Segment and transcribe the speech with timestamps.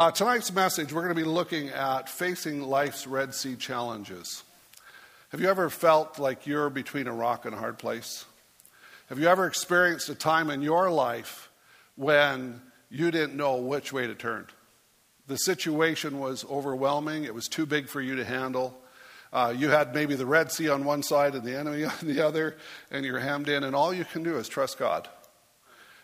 [0.00, 4.44] Uh, tonight's message, we're going to be looking at facing life's Red Sea challenges.
[5.30, 8.24] Have you ever felt like you're between a rock and a hard place?
[9.08, 11.50] Have you ever experienced a time in your life
[11.96, 14.46] when you didn't know which way to turn?
[15.26, 18.78] The situation was overwhelming, it was too big for you to handle.
[19.32, 22.24] Uh, you had maybe the Red Sea on one side and the enemy on the
[22.24, 22.56] other,
[22.92, 25.08] and you're hemmed in, and all you can do is trust God.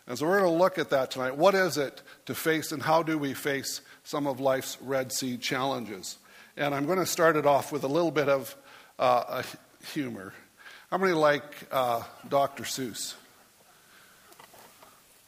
[0.06, 1.36] And so we're going to look at that tonight.
[1.36, 5.36] What is it to face, and how do we face some of life's Red Sea
[5.36, 6.18] challenges?
[6.56, 8.54] And I'm going to start it off with a little bit of
[8.98, 9.42] uh,
[9.92, 10.34] humor.
[10.90, 12.64] How many like uh, Dr.
[12.64, 13.14] Seuss?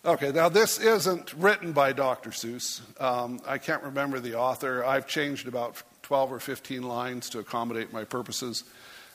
[0.04, 2.30] Okay, now this isn't written by Dr.
[2.30, 2.80] Seuss.
[3.00, 4.84] Um, I can't remember the author.
[4.84, 8.62] I've changed about 12 or 15 lines to accommodate my purposes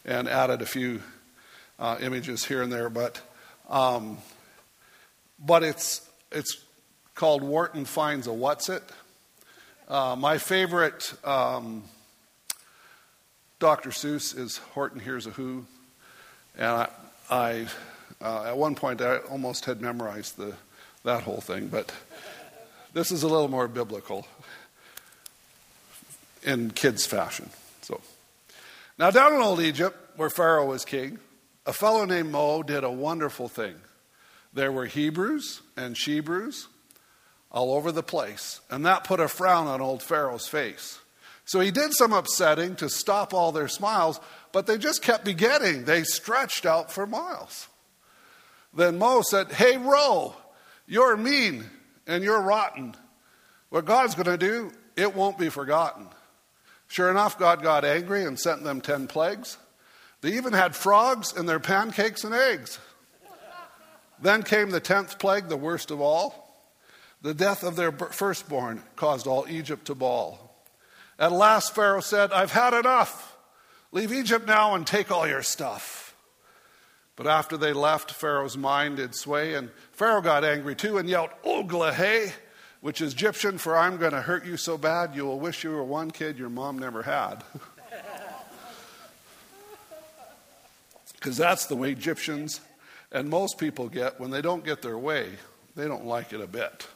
[0.03, 1.01] and added a few
[1.79, 3.21] uh, images here and there, but
[3.69, 4.17] um,
[5.45, 6.63] but it's, it's
[7.15, 8.83] called Wharton Finds a What's It.
[9.87, 11.83] Uh, my favorite um,
[13.59, 13.89] Dr.
[13.89, 15.65] Seuss is Horton Hears a Who.
[16.57, 16.87] And I,
[17.29, 17.67] I
[18.21, 20.53] uh, at one point, I almost had memorized the,
[21.03, 21.91] that whole thing, but
[22.93, 24.27] this is a little more biblical
[26.43, 27.49] in kids' fashion.
[27.81, 27.99] So,
[28.99, 31.19] now down in old Egypt, where Pharaoh was king,
[31.65, 33.75] a fellow named Mo did a wonderful thing.
[34.53, 36.67] There were Hebrews and Shebrews
[37.51, 40.99] all over the place, and that put a frown on old Pharaoh's face.
[41.45, 44.19] So he did some upsetting to stop all their smiles,
[44.51, 45.83] but they just kept begetting.
[45.83, 47.67] They stretched out for miles.
[48.73, 50.33] Then Mo said, Hey, Ro,
[50.87, 51.65] you're mean
[52.07, 52.95] and you're rotten.
[53.69, 56.07] What God's going to do, it won't be forgotten.
[56.87, 59.57] Sure enough, God got angry and sent them 10 plagues.
[60.21, 62.79] They even had frogs in their pancakes and eggs.
[64.21, 66.41] Then came the tenth plague, the worst of all.
[67.21, 70.63] The death of their firstborn caused all Egypt to bawl.
[71.19, 73.37] At last, Pharaoh said, I've had enough.
[73.91, 76.15] Leave Egypt now and take all your stuff.
[77.15, 81.29] But after they left, Pharaoh's mind did sway, and Pharaoh got angry too and yelled,
[81.45, 82.31] Oglahe,
[82.79, 85.71] which is Egyptian for I'm going to hurt you so bad you will wish you
[85.71, 87.43] were one kid your mom never had.
[91.13, 92.61] Because that's the way Egyptians
[93.11, 95.29] and most people get when they don't get their way,
[95.75, 96.87] they don't like it a bit.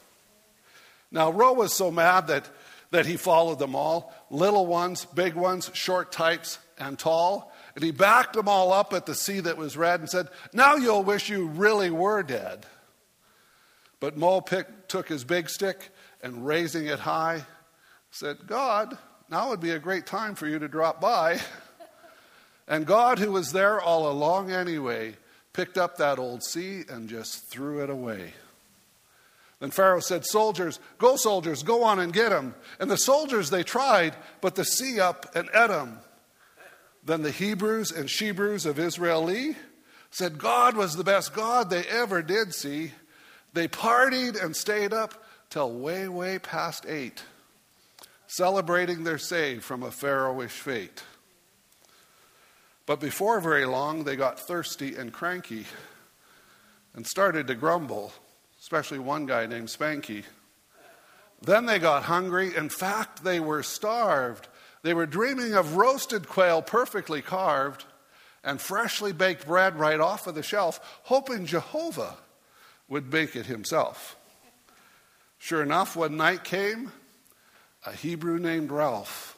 [1.10, 2.48] Now, Roe was so mad that,
[2.90, 7.52] that he followed them all little ones, big ones, short types, and tall.
[7.74, 10.76] And he backed them all up at the sea that was red and said, Now
[10.76, 12.66] you'll wish you really were dead.
[14.00, 15.90] But Mo picked, took his big stick
[16.22, 17.44] and raising it high,
[18.10, 18.96] said, God,
[19.30, 21.40] now would be a great time for you to drop by.
[22.68, 25.14] And God, who was there all along anyway,
[25.56, 28.34] picked up that old sea and just threw it away.
[29.58, 32.54] Then Pharaoh said, Soldiers, go, soldiers, go on and get him.
[32.78, 35.98] And the soldiers, they tried, but the sea up and ate him.
[37.02, 39.56] Then the Hebrews and Shebrews of Israeli
[40.10, 42.92] said God was the best God they ever did see.
[43.54, 47.22] They partied and stayed up till way, way past eight,
[48.26, 51.02] celebrating their save from a Pharaohish fate.
[52.86, 55.66] But before very long, they got thirsty and cranky
[56.94, 58.12] and started to grumble,
[58.60, 60.24] especially one guy named Spanky.
[61.42, 62.56] Then they got hungry.
[62.56, 64.48] In fact, they were starved.
[64.82, 67.84] They were dreaming of roasted quail perfectly carved
[68.44, 72.16] and freshly baked bread right off of the shelf, hoping Jehovah
[72.88, 74.16] would bake it himself.
[75.38, 76.92] Sure enough, when night came,
[77.84, 79.35] a Hebrew named Ralph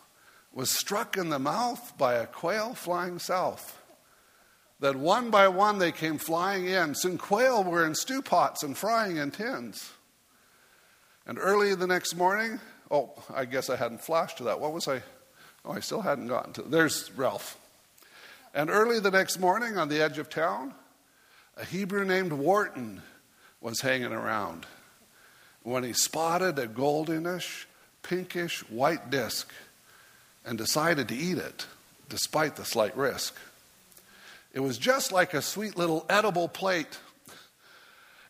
[0.59, 3.81] was struck in the mouth by a quail flying south.
[4.81, 6.97] That one by one they came flying in.
[6.97, 9.93] Soon quail were in stew pots and frying in tins.
[11.29, 12.59] And early the next morning,
[12.91, 14.59] oh, I guess I hadn't flashed to that.
[14.59, 15.01] What was I?
[15.65, 16.63] Oh, I still hadn't gotten to.
[16.63, 17.57] There's Ralph.
[18.53, 20.75] And early the next morning on the edge of town,
[21.57, 23.03] a Hebrew named Wharton
[23.61, 24.67] was hanging around.
[25.63, 27.67] When he spotted a goldenish,
[28.03, 29.53] pinkish white disk
[30.45, 31.67] and decided to eat it
[32.09, 33.37] despite the slight risk.
[34.53, 36.99] It was just like a sweet little edible plate.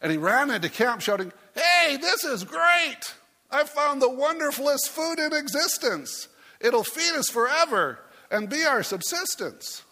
[0.02, 3.14] And he ran into camp shouting, Hey, this is great!
[3.50, 6.28] I found the wonderfulest food in existence.
[6.60, 7.98] It'll feed us forever
[8.30, 9.82] and be our subsistence.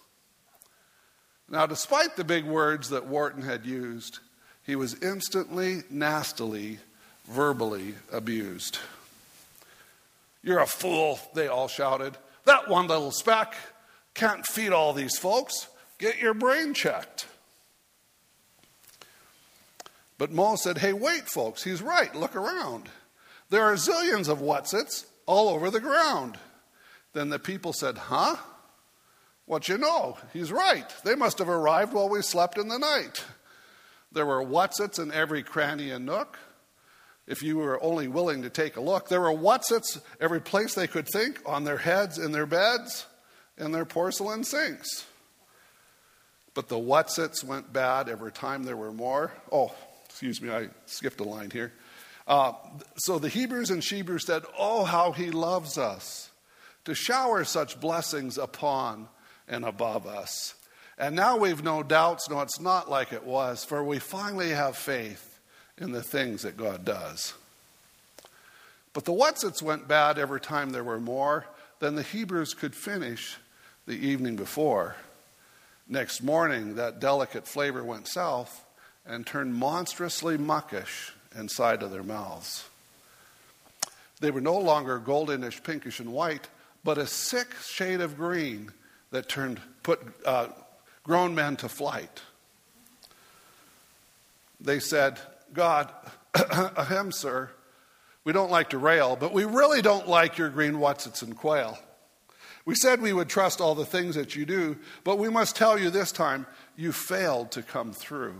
[1.48, 4.18] Now, despite the big words that Wharton had used,
[4.64, 6.80] he was instantly, nastily,
[7.28, 8.78] verbally abused.
[10.46, 12.16] You're a fool, they all shouted.
[12.44, 13.56] That one little speck
[14.14, 15.66] can't feed all these folks.
[15.98, 17.26] Get your brain checked.
[20.18, 22.14] But Mo said, Hey, wait, folks, he's right.
[22.14, 22.88] Look around.
[23.50, 26.38] There are zillions of whatsits all over the ground.
[27.12, 28.36] Then the people said, Huh?
[29.46, 30.16] What you know?
[30.32, 30.88] He's right.
[31.02, 33.24] They must have arrived while we slept in the night.
[34.12, 36.38] There were whatsits in every cranny and nook.
[37.26, 40.86] If you were only willing to take a look, there were whatsits every place they
[40.86, 43.06] could think on their heads, in their beds,
[43.58, 45.06] in their porcelain sinks.
[46.54, 49.32] But the whatsits went bad every time there were more.
[49.50, 49.74] Oh,
[50.04, 51.72] excuse me, I skipped a line here.
[52.28, 52.52] Uh,
[52.96, 56.30] so the Hebrews and Shebrews said, Oh, how he loves us
[56.84, 59.08] to shower such blessings upon
[59.48, 60.54] and above us.
[60.96, 64.76] And now we've no doubts, no, it's not like it was, for we finally have
[64.76, 65.35] faith
[65.78, 67.34] in the things that God does.
[68.92, 71.46] But the whatsits went bad every time there were more
[71.80, 73.36] than the Hebrews could finish
[73.86, 74.96] the evening before.
[75.88, 78.64] Next morning, that delicate flavor went south
[79.04, 82.64] and turned monstrously muckish inside of their mouths.
[84.20, 86.48] They were no longer goldenish, pinkish, and white,
[86.82, 88.72] but a sick shade of green
[89.10, 90.48] that turned put uh,
[91.04, 92.22] grown men to flight.
[94.60, 95.20] They said,
[95.52, 95.90] God,
[96.34, 97.50] ahem, sir,
[98.24, 101.78] we don't like to rail, but we really don't like your green whatsits and quail.
[102.64, 105.78] We said we would trust all the things that you do, but we must tell
[105.78, 106.46] you this time,
[106.76, 108.34] you failed to come through.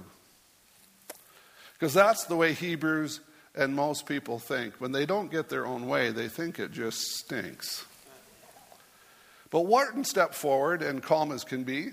[1.74, 3.20] Because that's the way Hebrews
[3.54, 4.74] and most people think.
[4.80, 7.84] When they don't get their own way, they think it just stinks.
[9.50, 11.90] But Wharton stepped forward and calm as can be,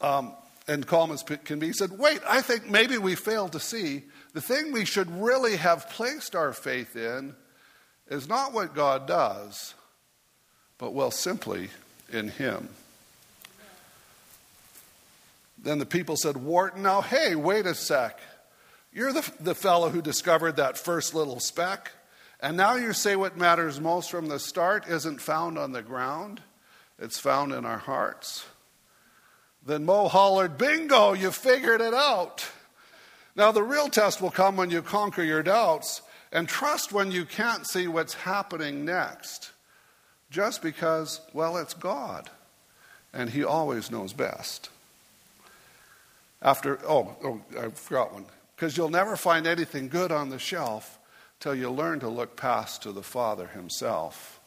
[0.00, 0.34] um,
[0.68, 4.40] and calm as can be, said, Wait, I think maybe we failed to see the
[4.40, 7.34] thing we should really have placed our faith in
[8.08, 9.74] is not what God does,
[10.78, 11.70] but well, simply
[12.12, 12.68] in Him.
[15.58, 18.18] Then the people said, Wharton, now, hey, wait a sec.
[18.92, 21.92] You're the, the fellow who discovered that first little speck.
[22.40, 26.40] And now you say what matters most from the start isn't found on the ground,
[26.98, 28.44] it's found in our hearts.
[29.64, 32.48] Then Mo hollered, Bingo, you figured it out.
[33.36, 37.24] Now, the real test will come when you conquer your doubts and trust when you
[37.24, 39.52] can't see what's happening next.
[40.30, 42.30] Just because, well, it's God,
[43.12, 44.70] and He always knows best.
[46.40, 48.24] After, oh, oh I forgot one
[48.56, 50.98] because you'll never find anything good on the shelf
[51.40, 54.40] till you learn to look past to the Father Himself.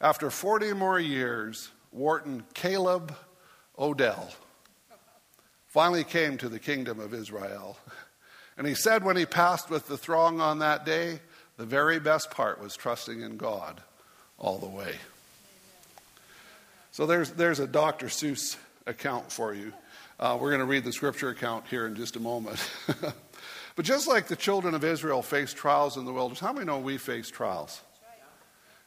[0.00, 3.14] After 40 more years, Wharton Caleb
[3.80, 4.28] Odell
[5.66, 7.78] finally came to the kingdom of Israel.
[8.58, 11.20] And he said when he passed with the throng on that day,
[11.56, 13.80] the very best part was trusting in God
[14.38, 14.96] all the way.
[16.90, 18.06] So there's, there's a Dr.
[18.06, 18.56] Seuss
[18.86, 19.72] account for you.
[20.18, 22.68] Uh, we're going to read the scripture account here in just a moment.
[23.76, 26.78] but just like the children of Israel faced trials in the wilderness, how many know
[26.78, 27.80] we face trials?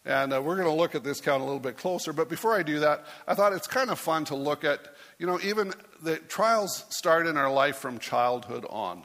[0.06, 2.12] And uh, we're going to look at this count a little bit closer.
[2.12, 4.80] But before I do that, I thought it's kind of fun to look at,
[5.18, 9.04] you know, even the trials start in our life from childhood on.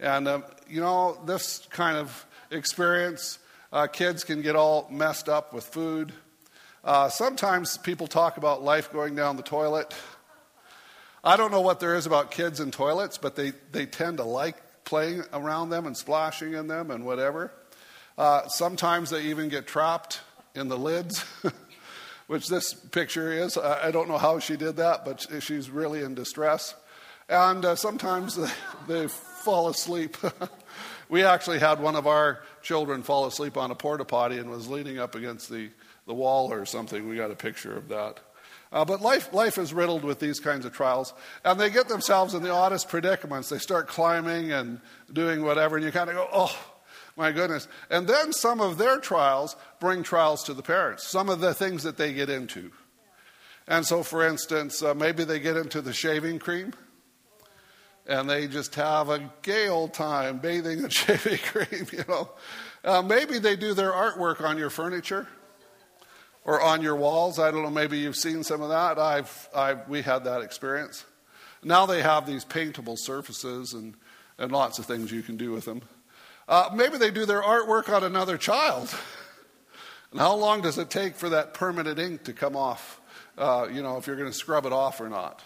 [0.00, 3.38] And, um, you know, this kind of experience,
[3.72, 6.12] uh, kids can get all messed up with food.
[6.82, 9.94] Uh, sometimes people talk about life going down the toilet.
[11.22, 14.24] I don't know what there is about kids and toilets, but they, they tend to
[14.24, 17.52] like playing around them and splashing in them and whatever.
[18.18, 20.20] Uh, sometimes they even get trapped
[20.56, 21.24] in the lids,
[22.26, 23.56] which this picture is.
[23.56, 26.74] I, don't know how she did that, but she's really in distress.
[27.28, 28.50] And uh, sometimes they,
[28.88, 30.16] they fall asleep.
[31.08, 34.68] we actually had one of our children fall asleep on a porta potty and was
[34.68, 35.70] leaning up against the,
[36.08, 37.08] the wall or something.
[37.08, 38.18] We got a picture of that.
[38.72, 41.14] Uh, but life, life is riddled with these kinds of trials,
[41.44, 43.48] and they get themselves in the oddest predicaments.
[43.48, 44.80] They start climbing and
[45.12, 46.58] doing whatever, and you kind of go, oh,
[47.18, 47.66] my goodness.
[47.90, 51.82] And then some of their trials bring trials to the parents, some of the things
[51.82, 52.70] that they get into.
[53.66, 56.72] And so, for instance, uh, maybe they get into the shaving cream,
[58.06, 62.30] and they just have a gay old time bathing in shaving cream, you know.
[62.84, 65.26] Uh, maybe they do their artwork on your furniture
[66.44, 67.38] or on your walls.
[67.38, 68.98] I don't know, maybe you've seen some of that.
[68.98, 71.04] I've, I've, we had that experience.
[71.62, 73.96] Now they have these paintable surfaces and,
[74.38, 75.82] and lots of things you can do with them.
[76.48, 78.94] Uh, maybe they do their artwork on another child.
[80.10, 83.00] and how long does it take for that permanent ink to come off?
[83.36, 85.42] Uh, you know, if you're going to scrub it off or not.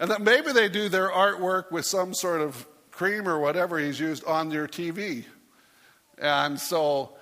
[0.00, 4.00] And that maybe they do their artwork with some sort of cream or whatever he's
[4.00, 5.24] used on your TV.
[6.18, 7.16] And so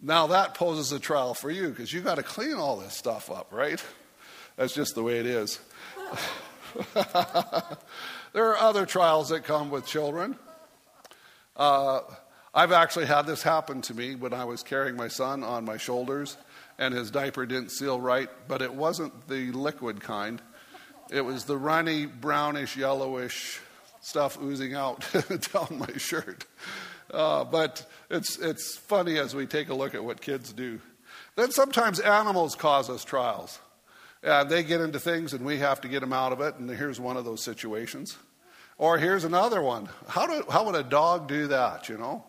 [0.00, 3.30] now that poses a trial for you because you got to clean all this stuff
[3.30, 3.82] up, right?
[4.56, 5.58] That's just the way it is.
[8.32, 10.36] there are other trials that come with children.
[11.56, 12.00] Uh,
[12.52, 15.76] I've actually had this happen to me when I was carrying my son on my
[15.76, 16.36] shoulders
[16.78, 20.40] and his diaper didn't seal right, but it wasn't the liquid kind.
[21.10, 23.60] It was the runny, brownish, yellowish
[24.00, 25.04] stuff oozing out
[25.52, 26.46] down my shirt.
[27.10, 30.80] Uh, but it's, it's funny as we take a look at what kids do.
[31.36, 33.58] Then sometimes animals cause us trials.
[34.22, 36.56] And they get into things and we have to get them out of it.
[36.56, 38.16] And here's one of those situations.
[38.76, 39.88] Or here's another one.
[40.08, 42.24] How, do, how would a dog do that, you know?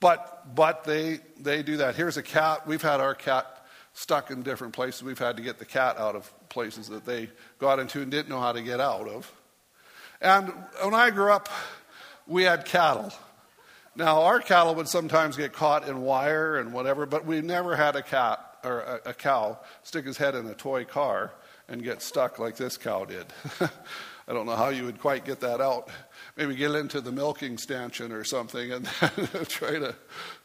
[0.00, 1.94] But, but they, they do that.
[1.94, 2.66] Here's a cat.
[2.66, 5.02] We've had our cat stuck in different places.
[5.02, 8.28] We've had to get the cat out of places that they got into and didn't
[8.28, 9.32] know how to get out of.
[10.20, 11.48] And when I grew up,
[12.26, 13.12] we had cattle.
[13.96, 17.94] Now, our cattle would sometimes get caught in wire and whatever, but we never had
[17.94, 21.32] a cat or a, a cow stick his head in a toy car
[21.68, 23.26] and get stuck like this cow did.
[24.26, 25.90] I don't know how you would quite get that out.
[26.36, 28.86] Maybe get into the milking stanchion or something and
[29.48, 29.94] try to,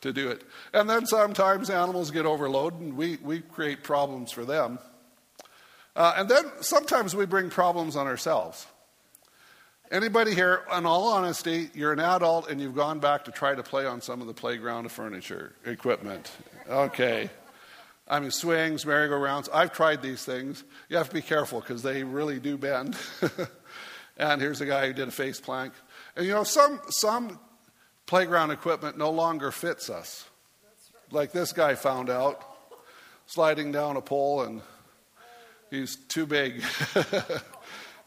[0.02, 0.44] to do it.
[0.74, 4.80] And then sometimes animals get overloaded and we, we create problems for them.
[5.96, 8.68] Uh, and then sometimes we bring problems on ourselves.
[9.92, 13.64] Anybody here, in all honesty, you're an adult and you've gone back to try to
[13.64, 16.32] play on some of the playground furniture equipment.
[16.70, 17.30] Okay.
[18.08, 19.50] I mean, swings, merry-go-rounds.
[19.54, 20.64] I've tried these things.
[20.90, 22.98] You have to be careful because they really do bend.
[24.20, 25.74] and here's a guy who did a face plank.
[26.16, 27.40] And you know, some, some
[28.06, 30.28] playground equipment no longer fits us.
[31.10, 32.44] Like this guy found out,
[33.26, 34.62] sliding down a pole, and
[35.72, 36.64] he's too big.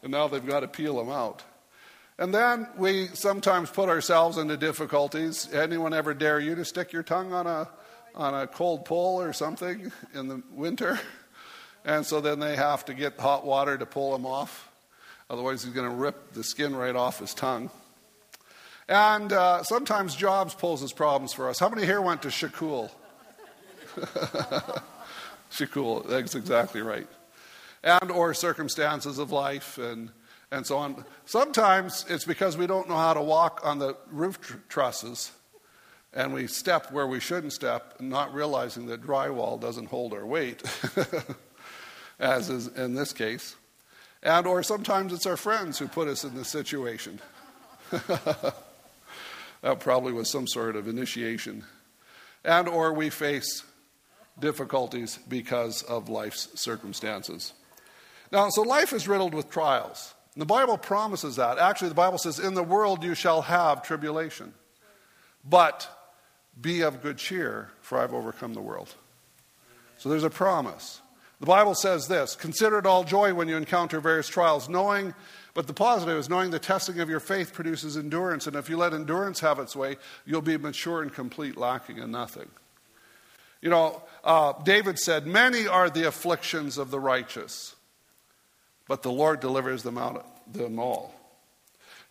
[0.03, 1.43] and now they've got to peel him out.
[2.17, 5.51] And then we sometimes put ourselves into difficulties.
[5.51, 7.67] Anyone ever dare you to stick your tongue on a
[8.15, 10.99] on a cold pole or something in the winter.
[11.83, 14.69] And so then they have to get hot water to pull him off.
[15.33, 17.71] Otherwise, he's going to rip the skin right off his tongue.
[18.87, 21.57] And uh, sometimes jobs poses problems for us.
[21.57, 22.91] How many here went to Shakul?
[25.51, 27.07] Shakul, that's exactly right.
[27.83, 30.11] And or circumstances of life and,
[30.51, 31.03] and so on.
[31.25, 35.31] Sometimes it's because we don't know how to walk on the roof tr- trusses
[36.13, 40.61] and we step where we shouldn't step, not realizing that drywall doesn't hold our weight,
[42.19, 43.55] as is in this case.
[44.23, 47.19] And or sometimes it's our friends who put us in this situation.
[47.91, 48.55] that
[49.79, 51.65] probably was some sort of initiation.
[52.45, 53.63] And or we face
[54.39, 57.53] difficulties because of life's circumstances.
[58.31, 60.15] Now, so life is riddled with trials.
[60.35, 61.59] The Bible promises that.
[61.59, 64.53] Actually, the Bible says, In the world you shall have tribulation.
[65.45, 65.87] But
[66.59, 68.95] be of good cheer, for I've overcome the world.
[69.97, 71.01] So there's a promise.
[71.39, 75.13] The Bible says this Consider it all joy when you encounter various trials, knowing,
[75.53, 78.47] but the positive is knowing the testing of your faith produces endurance.
[78.47, 82.11] And if you let endurance have its way, you'll be mature and complete, lacking in
[82.11, 82.49] nothing.
[83.61, 87.75] You know, uh, David said, Many are the afflictions of the righteous,
[88.87, 91.13] but the Lord delivers them out of them all.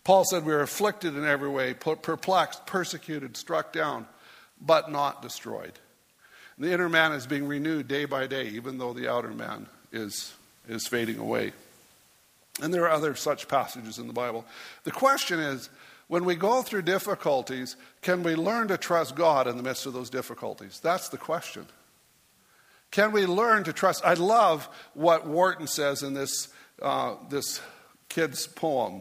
[0.05, 4.07] Paul said, We are afflicted in every way, perplexed, persecuted, struck down
[4.64, 5.79] but not destroyed.
[6.59, 10.32] The inner man is being renewed day by day, even though the outer man is,
[10.68, 11.52] is fading away.
[12.61, 14.44] And there are other such passages in the Bible.
[14.85, 15.71] The question is
[16.09, 19.94] when we go through difficulties, can we learn to trust God in the midst of
[19.94, 20.78] those difficulties?
[20.80, 21.66] That's the question.
[22.90, 24.04] Can we learn to trust?
[24.04, 26.49] I love what Wharton says in this,
[26.82, 27.62] uh, this
[28.11, 29.00] kid's poem.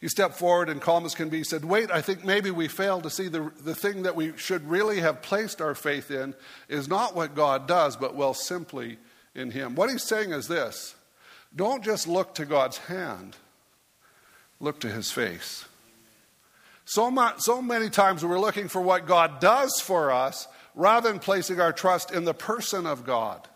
[0.00, 3.00] He stepped forward and calm as can be said, Wait, I think maybe we fail
[3.00, 6.34] to see the, the thing that we should really have placed our faith in
[6.68, 8.98] is not what God does, but well, simply
[9.34, 9.74] in Him.
[9.74, 10.94] What he's saying is this
[11.54, 13.36] don't just look to God's hand,
[14.60, 15.64] look to His face.
[16.84, 21.18] So, much, so many times we're looking for what God does for us rather than
[21.18, 23.48] placing our trust in the person of God.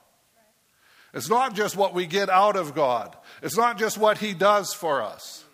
[1.12, 4.73] It's not just what we get out of God, it's not just what He does
[4.73, 5.44] for us.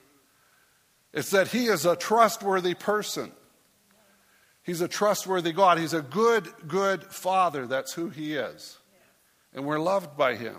[1.13, 3.33] It's that He is a trustworthy person.
[4.63, 5.79] He's a trustworthy God.
[5.79, 7.67] He's a good, good Father.
[7.67, 8.79] That's who He is.
[9.55, 10.57] And we're loved by Him.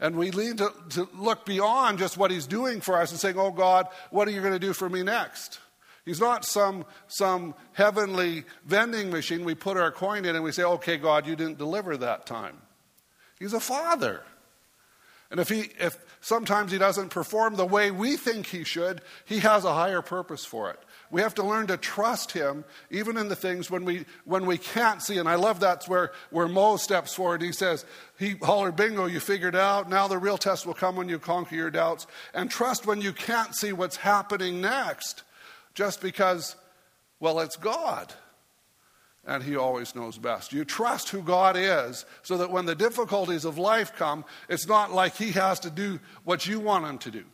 [0.00, 3.38] And we need to, to look beyond just what He's doing for us and saying,
[3.38, 5.60] Oh God, what are you going to do for me next?
[6.04, 10.64] He's not some, some heavenly vending machine we put our coin in and we say,
[10.64, 12.56] Okay, God, you didn't deliver that time.
[13.38, 14.22] He's a Father.
[15.34, 19.40] And if, he, if sometimes he doesn't perform the way we think he should, he
[19.40, 20.78] has a higher purpose for it.
[21.10, 24.58] We have to learn to trust him even in the things when we, when we
[24.58, 25.18] can't see.
[25.18, 27.42] And I love that's where, where Mo steps forward.
[27.42, 27.84] He says,
[28.16, 29.90] he hollered, bingo, you figured out.
[29.90, 32.06] Now the real test will come when you conquer your doubts.
[32.32, 35.24] And trust when you can't see what's happening next
[35.74, 36.54] just because,
[37.18, 38.14] well, it's God.
[39.26, 40.52] And He always knows best.
[40.52, 44.92] You trust who God is so that when the difficulties of life come, it's not
[44.92, 47.24] like He has to do what you want Him to do.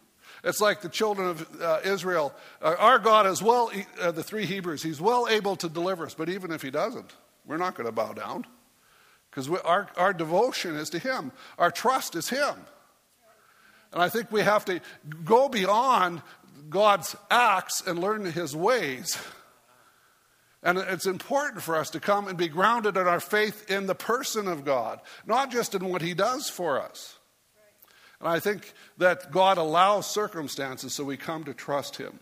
[0.42, 2.34] It's like the children of uh, Israel.
[2.62, 3.70] Uh, our God is well,
[4.00, 7.12] uh, the three Hebrews, He's well able to deliver us, but even if He doesn't,
[7.46, 8.46] we're not going to bow down
[9.30, 12.54] because our, our devotion is to Him, our trust is Him.
[13.92, 14.80] And I think we have to
[15.24, 16.22] go beyond
[16.68, 19.18] God's acts and learn His ways.
[20.62, 23.94] And it's important for us to come and be grounded in our faith in the
[23.94, 27.18] person of God, not just in what He does for us.
[28.20, 32.18] And I think that God allows circumstances so we come to trust Him.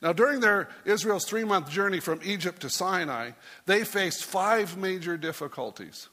[0.00, 3.32] Now, during their Israel's three month journey from Egypt to Sinai,
[3.66, 6.08] they faced five major difficulties.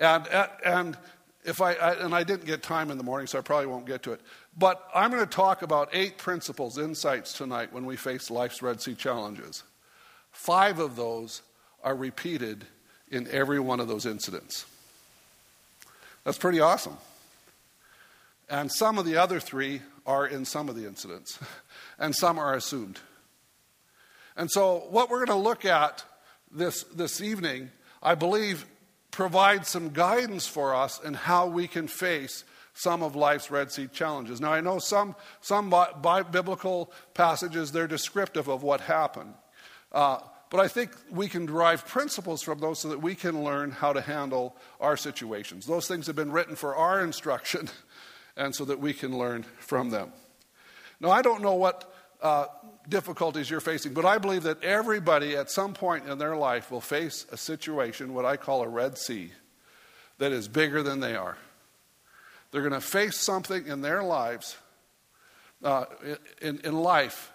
[0.00, 0.26] And,
[0.64, 0.98] and
[1.44, 4.02] if I, and I didn't get time in the morning, so I probably won't get
[4.04, 4.20] to it.
[4.58, 8.80] But I'm going to talk about eight principles, insights tonight when we face life's Red
[8.80, 9.62] Sea challenges.
[10.40, 11.42] Five of those
[11.84, 12.64] are repeated
[13.10, 14.64] in every one of those incidents.
[16.24, 16.96] That's pretty awesome.
[18.48, 21.38] And some of the other three are in some of the incidents,
[21.98, 23.00] and some are assumed.
[24.34, 26.04] And so, what we're going to look at
[26.50, 27.70] this, this evening,
[28.02, 28.64] I believe,
[29.10, 33.88] provides some guidance for us in how we can face some of life's Red Sea
[33.88, 34.40] challenges.
[34.40, 39.34] Now, I know some, some bi- biblical passages, they're descriptive of what happened.
[39.92, 43.70] Uh, but I think we can derive principles from those so that we can learn
[43.70, 45.64] how to handle our situations.
[45.64, 47.70] Those things have been written for our instruction,
[48.36, 50.12] and so that we can learn from them.
[50.98, 52.46] Now, I don't know what uh,
[52.88, 56.80] difficulties you're facing, but I believe that everybody at some point in their life will
[56.80, 59.30] face a situation, what I call a Red Sea,
[60.18, 61.38] that is bigger than they are.
[62.50, 64.56] They're going to face something in their lives,
[65.62, 65.84] uh,
[66.42, 67.32] in, in life,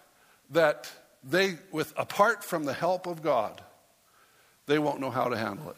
[0.51, 0.91] that
[1.25, 3.61] they, with apart from the help of God,
[4.67, 5.77] they won't know how to handle it.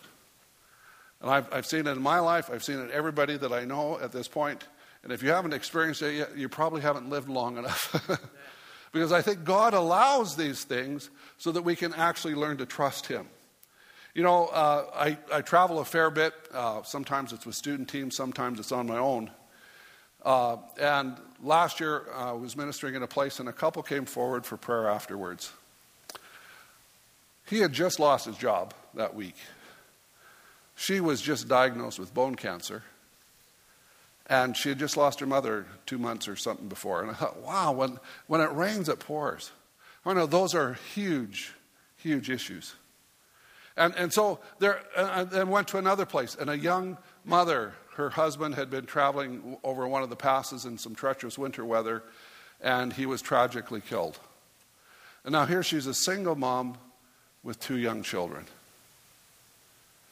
[1.22, 2.50] And I've, I've seen it in my life.
[2.52, 4.64] I've seen it in everybody that I know at this point.
[5.04, 8.20] And if you haven't experienced it yet, you probably haven't lived long enough.
[8.92, 13.08] because I think God allows these things so that we can actually learn to trust
[13.08, 13.28] Him.
[14.14, 16.34] You know, uh, I, I, travel a fair bit.
[16.52, 19.30] Uh, sometimes it's with student teams, sometimes it's on my own.
[20.24, 24.06] Uh, and last year, uh, I was ministering in a place, and a couple came
[24.06, 25.52] forward for prayer afterwards.
[27.46, 29.36] He had just lost his job that week.
[30.76, 32.84] She was just diagnosed with bone cancer.
[34.30, 37.02] And she had just lost her mother two months or something before.
[37.02, 39.52] And I thought, wow, when, when it rains, it pours.
[40.06, 41.54] I know those are huge,
[41.98, 42.76] huge issues.
[43.78, 48.54] And, and so there, and went to another place, and a young mother, her husband
[48.54, 52.04] had been traveling over one of the passes in some treacherous winter weather,
[52.62, 54.20] and he was tragically killed.
[55.24, 56.78] And now here she's a single mom
[57.44, 58.46] with two young children.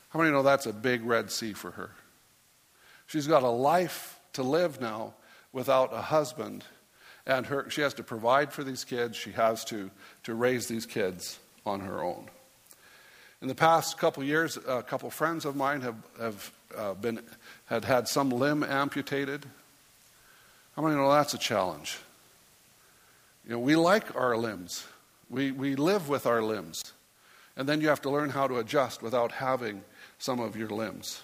[0.10, 1.92] How many know that's a big Red Sea for her?
[3.06, 5.14] She's got a life to live now
[5.54, 6.66] without a husband,
[7.28, 9.16] and her, she has to provide for these kids.
[9.16, 9.92] She has to,
[10.24, 12.30] to raise these kids on her own.
[13.44, 17.22] In the past couple years, a couple friends of mine have, have uh, been,
[17.66, 19.46] had had some limb amputated.
[20.76, 21.98] How many know that's a challenge?
[23.46, 24.86] You know, we like our limbs.
[25.30, 26.94] We, we live with our limbs.
[27.58, 29.84] And then you have to learn how to adjust without having
[30.20, 31.22] some of your limbs.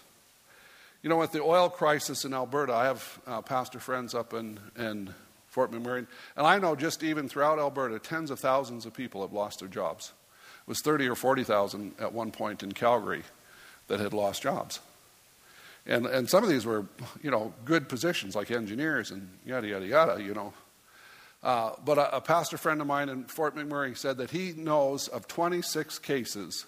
[1.02, 4.60] You know, with the oil crisis in Alberta, I have uh, pastor friends up in,
[4.78, 5.14] in
[5.48, 6.06] Fort McMurray,
[6.38, 9.68] and I know just even throughout Alberta, tens of thousands of people have lost their
[9.68, 10.14] jobs.
[10.62, 13.24] It was 30 or 40,000 at one point in Calgary
[13.88, 14.80] that had lost jobs.
[15.86, 16.86] And, and some of these were,
[17.24, 20.54] you know, good positions like engineers and yada, yada, yada, you know.
[21.44, 25.08] Uh, but a, a pastor friend of mine in Fort McMurray said that he knows
[25.08, 26.66] of 26 cases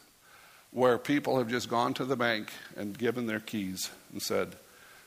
[0.71, 4.56] where people have just gone to the bank and given their keys and said,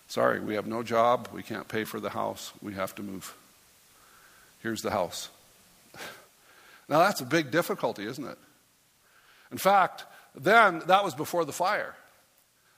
[0.08, 1.28] Sorry, we have no job.
[1.32, 2.52] We can't pay for the house.
[2.62, 3.36] We have to move.
[4.62, 5.28] Here's the house.
[6.88, 8.38] Now, that's a big difficulty, isn't it?
[9.50, 10.04] In fact,
[10.36, 11.96] then that was before the fire.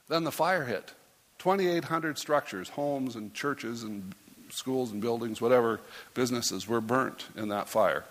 [0.09, 0.95] Then the fire hit.
[1.39, 4.15] 2,800 structures, homes and churches and
[4.51, 5.81] schools and buildings, whatever
[6.15, 8.05] businesses, were burnt in that fire.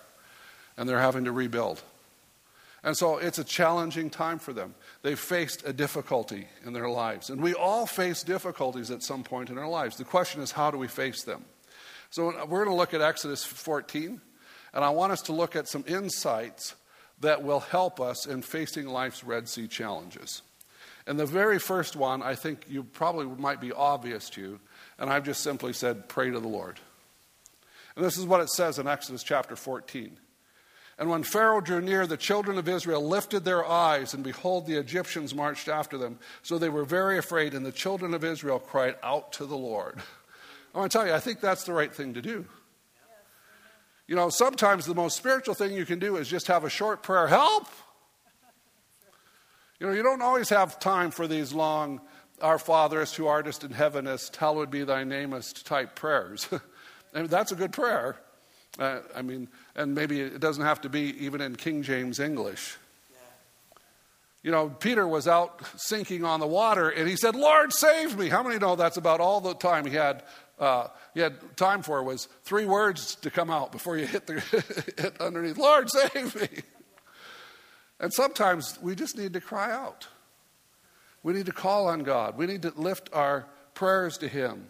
[0.77, 1.81] And they're having to rebuild.
[2.83, 4.75] And so it's a challenging time for them.
[5.01, 7.29] They've faced a difficulty in their lives.
[7.29, 9.97] And we all face difficulties at some point in our lives.
[9.97, 11.43] The question is, how do we face them?
[12.11, 14.21] So we're going to look at Exodus 14,
[14.73, 16.75] and I want us to look at some insights
[17.19, 20.41] that will help us in facing life's Red Sea challenges.
[21.07, 24.59] And the very first one, I think you probably might be obvious to you,
[24.99, 26.79] and I've just simply said, pray to the Lord.
[27.95, 30.19] And this is what it says in Exodus chapter 14.
[30.99, 34.75] And when Pharaoh drew near, the children of Israel lifted their eyes, and behold, the
[34.75, 36.19] Egyptians marched after them.
[36.41, 40.01] So they were very afraid, and the children of Israel cried out to the Lord.
[40.75, 42.45] I want to tell you, I think that's the right thing to do.
[44.07, 47.01] You know, sometimes the most spiritual thing you can do is just have a short
[47.01, 47.67] prayer help.
[49.79, 52.01] You know, you don't always have time for these long,
[52.41, 56.47] Our Fatherest who artist in heavenest, hallowed be thy namest type prayers.
[57.13, 58.17] and that's a good prayer.
[58.79, 62.77] Uh, I mean, and maybe it doesn't have to be even in King James English.
[64.43, 68.29] You know, Peter was out sinking on the water and he said, Lord, save me.
[68.29, 70.23] How many know that's about all the time he had,
[70.57, 74.39] uh, he had time for was three words to come out before you hit, the,
[74.97, 76.61] hit underneath, Lord, save me.
[77.99, 80.07] And sometimes we just need to cry out.
[81.23, 82.37] We need to call on God.
[82.37, 84.67] We need to lift our prayers to Him.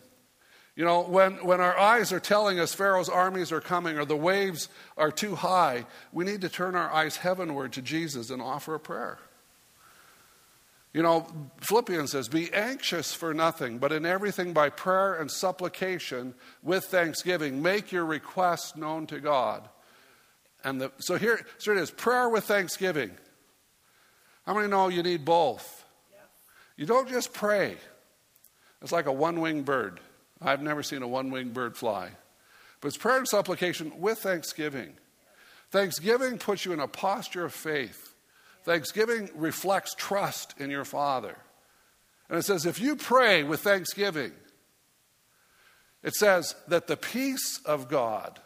[0.75, 4.15] You know, when, when our eyes are telling us Pharaoh's armies are coming or the
[4.15, 8.75] waves are too high, we need to turn our eyes heavenward to Jesus and offer
[8.75, 9.17] a prayer.
[10.93, 11.27] You know,
[11.61, 17.61] Philippians says, Be anxious for nothing, but in everything by prayer and supplication with thanksgiving,
[17.61, 19.67] make your requests known to God.
[20.67, 23.11] And the, so here, so it is prayer with thanksgiving.
[24.45, 25.85] How many know you need both?
[26.75, 27.77] You don't just pray,
[28.81, 30.01] it's like a one winged bird.
[30.41, 32.09] I've never seen a one winged bird fly.
[32.81, 34.95] But it's prayer and supplication with thanksgiving.
[35.71, 38.13] Thanksgiving puts you in a posture of faith.
[38.65, 41.37] Thanksgiving reflects trust in your Father.
[42.29, 44.33] And it says, if you pray with thanksgiving,
[46.03, 48.41] it says that the peace of God,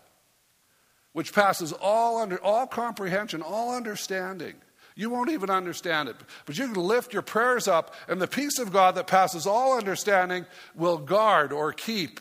[1.14, 4.56] which passes all under all comprehension, all understanding,
[4.96, 6.16] you won't even understand it.
[6.46, 9.78] But you can lift your prayers up, and the peace of God that passes all
[9.78, 10.46] understanding
[10.76, 12.20] will guard or keep,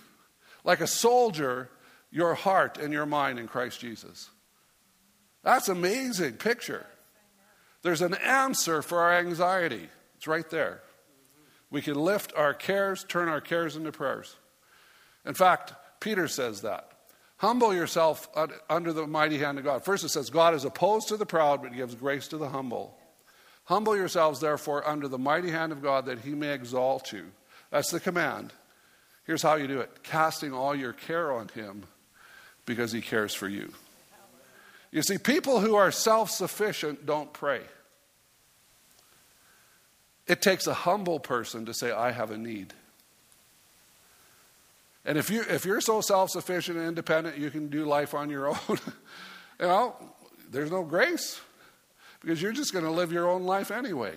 [0.64, 1.68] like a soldier,
[2.11, 4.31] your heart and your mind in Christ Jesus.
[5.42, 6.87] That's an amazing picture.
[7.83, 9.88] There's an answer for our anxiety.
[10.16, 10.83] It's right there.
[11.70, 14.37] We can lift our cares, turn our cares into prayers.
[15.24, 16.90] In fact, Peter says that.
[17.40, 18.29] Humble yourself
[18.68, 19.83] under the mighty hand of God.
[19.83, 22.94] First, it says, God is opposed to the proud, but gives grace to the humble.
[23.64, 27.24] Humble yourselves, therefore, under the mighty hand of God, that he may exalt you.
[27.70, 28.53] That's the command.
[29.24, 31.85] Here's how you do it casting all your care on him
[32.66, 33.72] because he cares for you.
[34.90, 37.62] You see, people who are self sufficient don't pray.
[40.26, 42.74] It takes a humble person to say, I have a need.
[45.04, 48.30] And if, you, if you're so self sufficient and independent, you can do life on
[48.30, 48.78] your own, you
[49.66, 49.96] know,
[50.50, 51.40] there's no grace
[52.20, 54.14] because you're just going to live your own life anyway.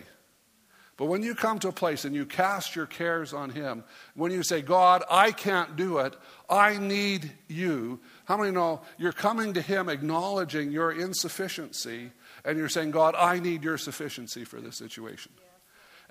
[0.95, 4.31] But when you come to a place and you cast your cares on Him, when
[4.31, 6.15] you say, God, I can't do it,
[6.49, 12.11] I need you, how many know you're coming to Him acknowledging your insufficiency
[12.45, 15.31] and you're saying, God, I need your sufficiency for this situation?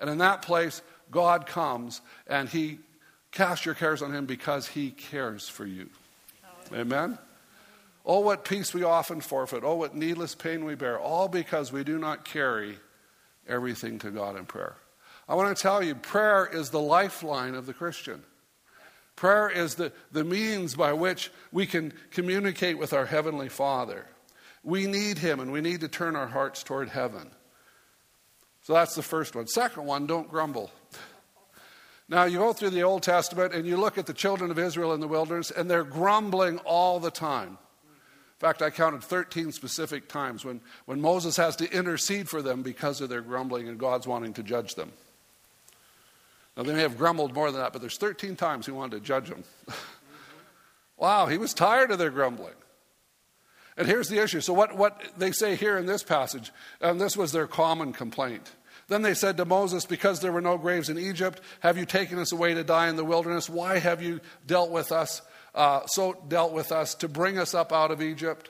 [0.01, 2.79] And in that place, God comes and He
[3.33, 5.89] Cast your cares on him because he cares for you.
[6.71, 7.17] Amen?
[8.05, 9.63] Oh, what peace we often forfeit.
[9.63, 10.99] Oh, what needless pain we bear.
[10.99, 12.77] All because we do not carry
[13.47, 14.75] everything to God in prayer.
[15.27, 18.23] I want to tell you, prayer is the lifeline of the Christian.
[19.15, 24.05] Prayer is the, the means by which we can communicate with our Heavenly Father.
[24.63, 27.31] We need Him and we need to turn our hearts toward heaven.
[28.63, 29.47] So that's the first one.
[29.47, 30.71] Second one, don't grumble.
[32.13, 34.93] Now, you go through the Old Testament and you look at the children of Israel
[34.93, 37.57] in the wilderness, and they're grumbling all the time.
[37.87, 42.61] In fact, I counted 13 specific times when, when Moses has to intercede for them
[42.61, 44.91] because of their grumbling and God's wanting to judge them.
[46.55, 49.03] Now, they may have grumbled more than that, but there's 13 times he wanted to
[49.03, 49.43] judge them.
[50.97, 52.53] wow, he was tired of their grumbling.
[53.75, 54.39] And here's the issue.
[54.39, 58.51] So, what, what they say here in this passage, and this was their common complaint
[58.87, 62.19] then they said to Moses, Because there were no graves in Egypt, have you taken
[62.19, 63.49] us away to die in the wilderness?
[63.49, 65.21] Why have you dealt with us,
[65.55, 68.49] uh, so dealt with us to bring us up out of Egypt?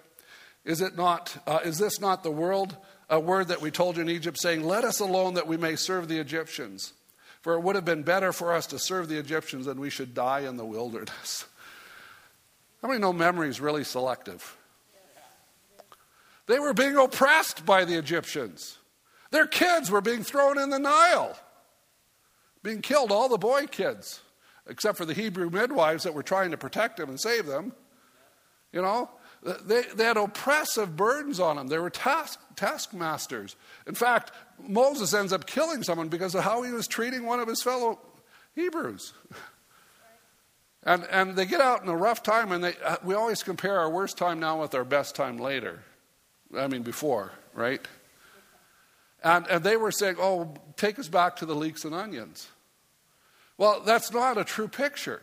[0.65, 1.37] Is it not?
[1.45, 2.75] Uh, is this not the world
[3.09, 5.75] a word that we told you in Egypt, saying, "Let us alone that we may
[5.75, 6.93] serve the Egyptians"?
[7.41, 10.13] For it would have been better for us to serve the Egyptians than we should
[10.13, 11.45] die in the wilderness.
[12.81, 14.57] How many know memory is really selective?
[16.45, 18.77] They were being oppressed by the Egyptians.
[19.33, 21.35] Their kids were being thrown in the Nile,
[22.61, 24.21] being killed, all the boy kids,
[24.67, 27.73] except for the Hebrew midwives that were trying to protect them and save them.
[28.71, 29.09] You know,
[29.41, 31.67] they, they had oppressive burdens on them.
[31.67, 33.55] They were task, taskmasters.
[33.87, 37.47] In fact, Moses ends up killing someone because of how he was treating one of
[37.47, 37.97] his fellow
[38.53, 39.13] Hebrews.
[40.83, 43.79] And, and they get out in a rough time, and they, uh, we always compare
[43.79, 45.81] our worst time now with our best time later.
[46.55, 47.81] I mean, before, right?
[49.23, 52.47] And, and they were saying, oh, take us back to the leeks and onions.
[53.57, 55.21] Well, that's not a true picture.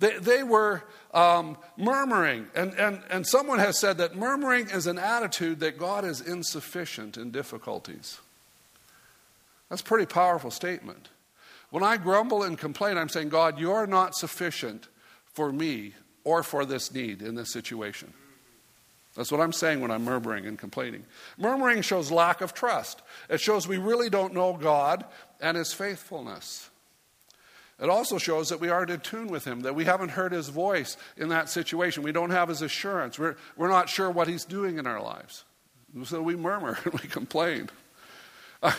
[0.00, 2.48] They, they were um, murmuring.
[2.54, 7.16] And, and, and someone has said that murmuring is an attitude that God is insufficient
[7.16, 8.18] in difficulties.
[9.68, 11.08] That's a pretty powerful statement.
[11.70, 14.88] When I grumble and complain, I'm saying, God, you're not sufficient
[15.32, 18.12] for me or for this need in this situation.
[19.14, 21.04] That's what I'm saying when I'm murmuring and complaining.
[21.38, 23.00] Murmuring shows lack of trust.
[23.28, 25.04] It shows we really don't know God
[25.40, 26.68] and His faithfulness.
[27.80, 30.48] It also shows that we aren't in tune with Him, that we haven't heard His
[30.48, 32.02] voice in that situation.
[32.02, 33.18] We don't have His assurance.
[33.18, 35.44] We're, we're not sure what He's doing in our lives.
[36.04, 37.70] So we murmur and we complain.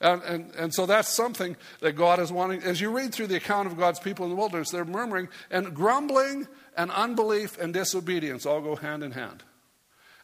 [0.00, 2.62] And, and, and so that's something that God is wanting.
[2.62, 5.74] As you read through the account of God's people in the wilderness, they're murmuring and
[5.74, 9.42] grumbling and unbelief and disobedience all go hand in hand.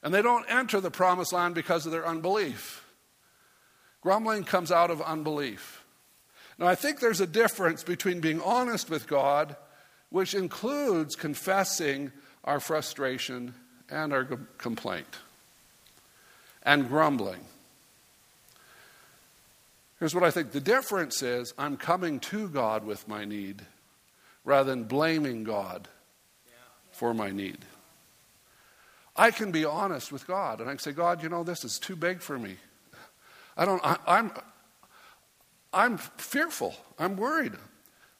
[0.04, 2.84] And they don't enter the promised land because of their unbelief.
[4.02, 5.82] Grumbling comes out of unbelief.
[6.58, 9.56] Now, I think there's a difference between being honest with God,
[10.10, 12.12] which includes confessing
[12.44, 13.54] our frustration
[13.88, 14.24] and our
[14.58, 15.18] complaint,
[16.62, 17.40] and grumbling.
[19.98, 23.62] Here's what I think the difference is I'm coming to God with my need
[24.44, 25.88] rather than blaming God
[26.92, 27.64] for my need.
[29.16, 31.78] I can be honest with God and I can say, God, you know, this is
[31.78, 32.56] too big for me.
[33.56, 34.32] I don't, I, I'm,
[35.72, 36.74] I'm fearful.
[36.98, 37.52] I'm worried.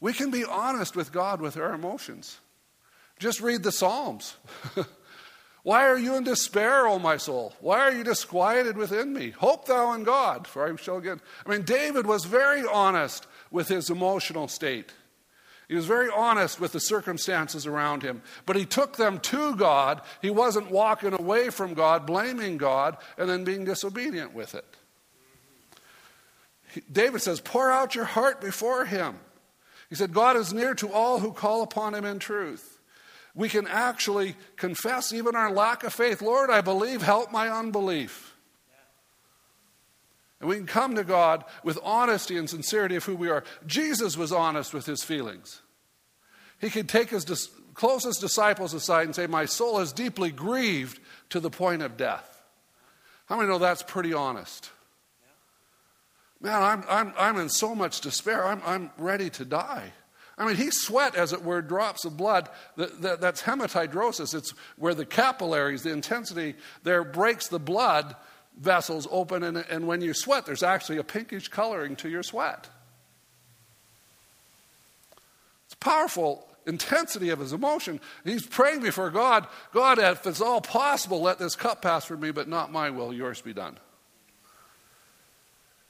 [0.00, 2.38] We can be honest with God with our emotions.
[3.18, 4.36] Just read the Psalms.
[5.62, 7.54] Why are you in despair, O my soul?
[7.60, 9.30] Why are you disquieted within me?
[9.30, 11.18] Hope thou in God, for I shall get.
[11.46, 14.92] I mean, David was very honest with his emotional state.
[15.68, 20.02] He was very honest with the circumstances around him, but he took them to God.
[20.20, 24.76] He wasn't walking away from God, blaming God, and then being disobedient with it.
[26.90, 29.16] David says, Pour out your heart before him.
[29.88, 32.80] He said, God is near to all who call upon him in truth.
[33.34, 36.22] We can actually confess even our lack of faith.
[36.22, 38.33] Lord, I believe, help my unbelief.
[40.44, 43.44] And we can come to God with honesty and sincerity of who we are.
[43.66, 45.62] Jesus was honest with his feelings.
[46.60, 51.00] He could take his dis- closest disciples aside and say, My soul is deeply grieved
[51.30, 52.42] to the point of death.
[53.24, 54.70] How many know that's pretty honest?
[56.42, 58.46] Man, I'm, I'm, I'm in so much despair.
[58.46, 59.94] I'm, I'm ready to die.
[60.36, 62.50] I mean, he sweat, as it were, drops of blood.
[62.76, 64.34] That, that, that's hematidrosis.
[64.34, 68.14] It's where the capillaries, the intensity there breaks the blood
[68.58, 72.68] vessels open, and, and when you sweat, there's actually a pinkish coloring to your sweat.
[75.66, 78.00] It's powerful intensity of his emotion.
[78.24, 82.30] He's praying before God God, if it's all possible, let this cup pass from me,
[82.30, 83.78] but not my will, yours be done.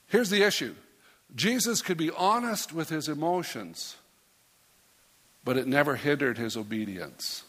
[0.08, 0.74] Here's the issue
[1.34, 3.96] Jesus could be honest with his emotions,
[5.44, 7.44] but it never hindered his obedience.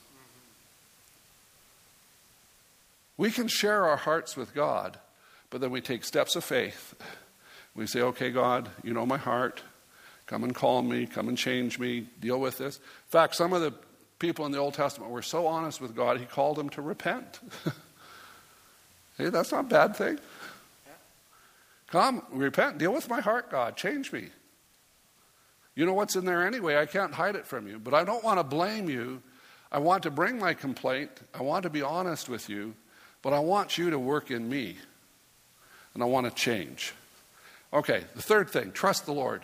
[3.17, 4.99] We can share our hearts with God,
[5.55, 6.95] but then we take steps of faith.
[7.75, 9.63] We say, okay, God, you know my heart.
[10.25, 11.05] Come and calm me.
[11.05, 12.07] Come and change me.
[12.19, 12.75] Deal with this.
[12.75, 13.73] In fact, some of the
[14.19, 17.39] people in the Old Testament were so honest with God, he called them to repent.
[19.17, 20.19] hey, that's not a bad thing.
[21.87, 24.27] Come, repent, deal with my heart, God, change me.
[25.73, 26.75] You know what's in there anyway.
[26.75, 27.79] I can't hide it from you.
[27.79, 29.21] But I don't want to blame you.
[29.71, 31.11] I want to bring my complaint.
[31.33, 32.75] I want to be honest with you.
[33.21, 34.75] But I want you to work in me.
[35.95, 36.93] And I want to change.
[37.73, 39.41] Okay, the third thing trust the Lord.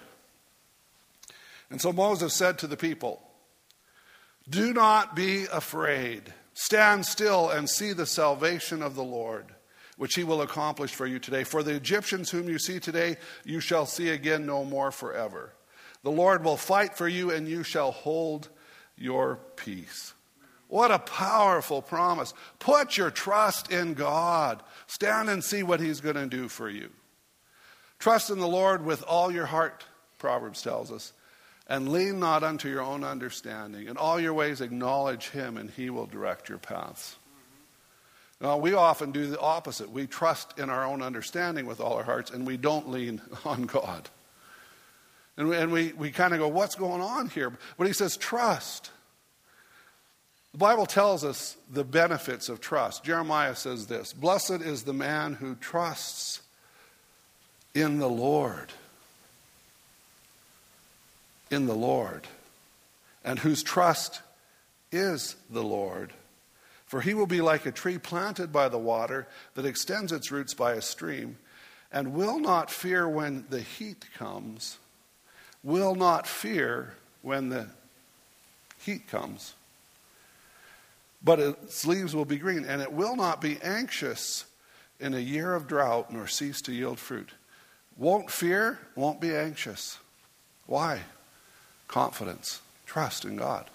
[1.71, 3.23] And so Moses said to the people,
[4.47, 6.33] Do not be afraid.
[6.53, 9.47] Stand still and see the salvation of the Lord
[10.01, 11.43] which he will accomplish for you today.
[11.43, 15.53] For the Egyptians whom you see today, you shall see again no more forever.
[16.01, 18.49] The Lord will fight for you, and you shall hold
[18.97, 20.15] your peace.
[20.71, 22.33] What a powerful promise.
[22.59, 24.63] Put your trust in God.
[24.87, 26.89] Stand and see what he's going to do for you.
[27.99, 29.83] Trust in the Lord with all your heart,
[30.17, 31.11] Proverbs tells us,
[31.67, 33.87] and lean not unto your own understanding.
[33.87, 37.17] In all your ways acknowledge him, and he will direct your paths.
[38.39, 39.91] Now, we often do the opposite.
[39.91, 43.63] We trust in our own understanding with all our hearts, and we don't lean on
[43.63, 44.09] God.
[45.35, 47.51] And we, and we, we kind of go, What's going on here?
[47.77, 48.89] But he says, Trust.
[50.51, 53.03] The Bible tells us the benefits of trust.
[53.03, 56.41] Jeremiah says this Blessed is the man who trusts
[57.73, 58.71] in the Lord.
[61.49, 62.27] In the Lord.
[63.23, 64.21] And whose trust
[64.91, 66.11] is the Lord.
[66.85, 70.53] For he will be like a tree planted by the water that extends its roots
[70.53, 71.37] by a stream
[71.91, 74.77] and will not fear when the heat comes,
[75.63, 77.67] will not fear when the
[78.79, 79.53] heat comes.
[81.23, 84.45] But its leaves will be green, and it will not be anxious
[84.99, 87.29] in a year of drought nor cease to yield fruit.
[87.97, 89.99] Won't fear, won't be anxious.
[90.65, 91.01] Why?
[91.87, 93.69] Confidence, trust in God.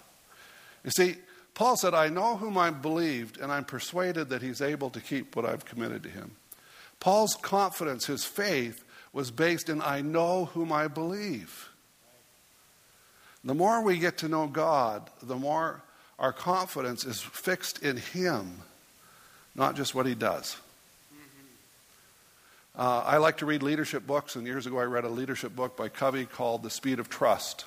[0.83, 1.15] You see,
[1.53, 5.35] Paul said, I know whom I believed, and I'm persuaded that he's able to keep
[5.35, 6.31] what I've committed to him.
[6.99, 8.83] Paul's confidence, his faith,
[9.13, 11.69] was based in I know whom I believe.
[13.43, 15.81] The more we get to know God, the more
[16.19, 18.61] our confidence is fixed in Him,
[19.55, 20.57] not just what He does.
[22.75, 25.75] Uh, I like to read leadership books, and years ago I read a leadership book
[25.75, 27.65] by Covey called The Speed of Trust.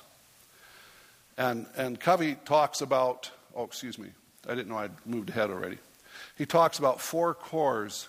[1.37, 4.07] And, and Covey talks about, oh, excuse me,
[4.47, 5.79] I didn't know I'd moved ahead already.
[6.37, 8.07] He talks about four cores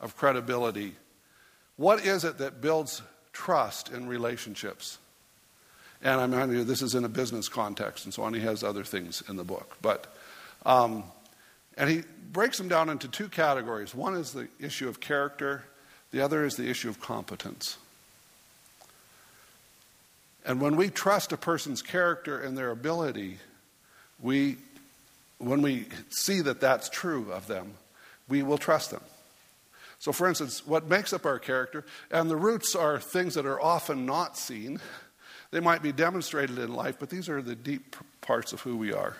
[0.00, 0.96] of credibility.
[1.76, 4.98] What is it that builds trust in relationships?
[6.02, 8.34] And I'm mean, this is in a business context and so on.
[8.34, 10.12] He has other things in the book, but
[10.66, 11.04] um,
[11.76, 13.94] and he breaks them down into two categories.
[13.94, 15.64] One is the issue of character.
[16.10, 17.78] The other is the issue of competence.
[20.44, 23.38] And when we trust a person's character and their ability,
[24.20, 24.56] we,
[25.38, 27.74] when we see that that's true of them,
[28.28, 29.02] we will trust them.
[29.98, 33.60] So, for instance, what makes up our character, and the roots are things that are
[33.60, 34.80] often not seen.
[35.52, 38.92] They might be demonstrated in life, but these are the deep parts of who we
[38.92, 39.16] are.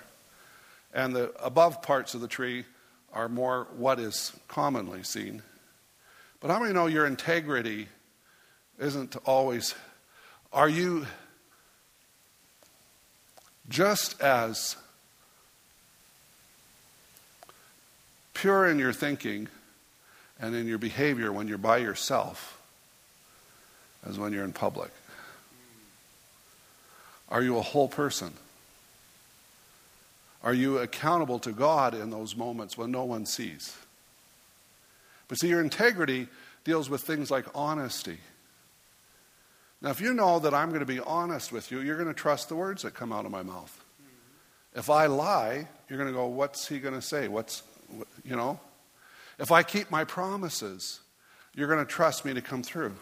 [0.92, 2.64] And the above parts of the tree
[3.12, 5.42] are more what is commonly seen.
[6.40, 7.86] But how many know your integrity
[8.78, 9.74] isn't always.
[10.52, 11.06] Are you
[13.68, 14.76] just as
[18.34, 19.48] pure in your thinking
[20.40, 22.58] and in your behavior when you're by yourself
[24.04, 24.90] as when you're in public?
[27.32, 28.34] Are you a whole person?
[30.44, 33.74] Are you accountable to God in those moments when no one sees?
[35.28, 36.28] But see, your integrity
[36.64, 38.18] deals with things like honesty.
[39.80, 42.14] Now, if you know that I'm going to be honest with you, you're going to
[42.14, 43.82] trust the words that come out of my mouth.
[44.74, 47.28] If I lie, you're going to go, what's he going to say?
[47.28, 47.62] What's,
[48.24, 48.60] you know?
[49.38, 51.00] If I keep my promises,
[51.54, 52.94] you're going to trust me to come through.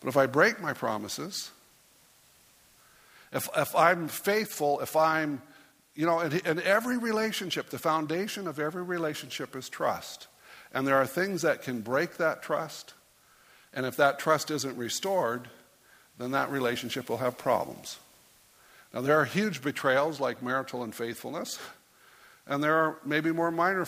[0.00, 1.50] But if I break my promises,
[3.32, 5.42] if, if I'm faithful, if I'm,
[5.94, 10.28] you know, in, in every relationship, the foundation of every relationship is trust.
[10.72, 12.94] And there are things that can break that trust.
[13.72, 15.48] And if that trust isn't restored,
[16.18, 17.98] then that relationship will have problems.
[18.92, 21.58] Now, there are huge betrayals like marital unfaithfulness,
[22.46, 23.86] and there are maybe more minor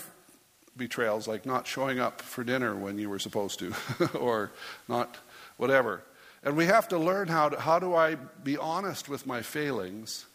[0.77, 3.75] betrayals, like not showing up for dinner when you were supposed to,
[4.19, 4.51] or
[4.89, 5.17] not
[5.57, 6.03] whatever.
[6.43, 10.27] And we have to learn how, to, how do I be honest with my failings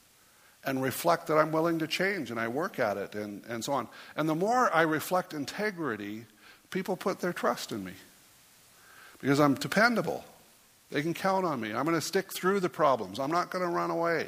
[0.63, 3.73] and reflect that I'm willing to change and I work at it and, and so
[3.73, 3.87] on.
[4.15, 6.25] And the more I reflect integrity,
[6.69, 7.93] people put their trust in me
[9.19, 10.23] because I'm dependable.
[10.91, 11.73] They can count on me.
[11.73, 13.19] I'm going to stick through the problems.
[13.19, 14.27] I'm not going to run away.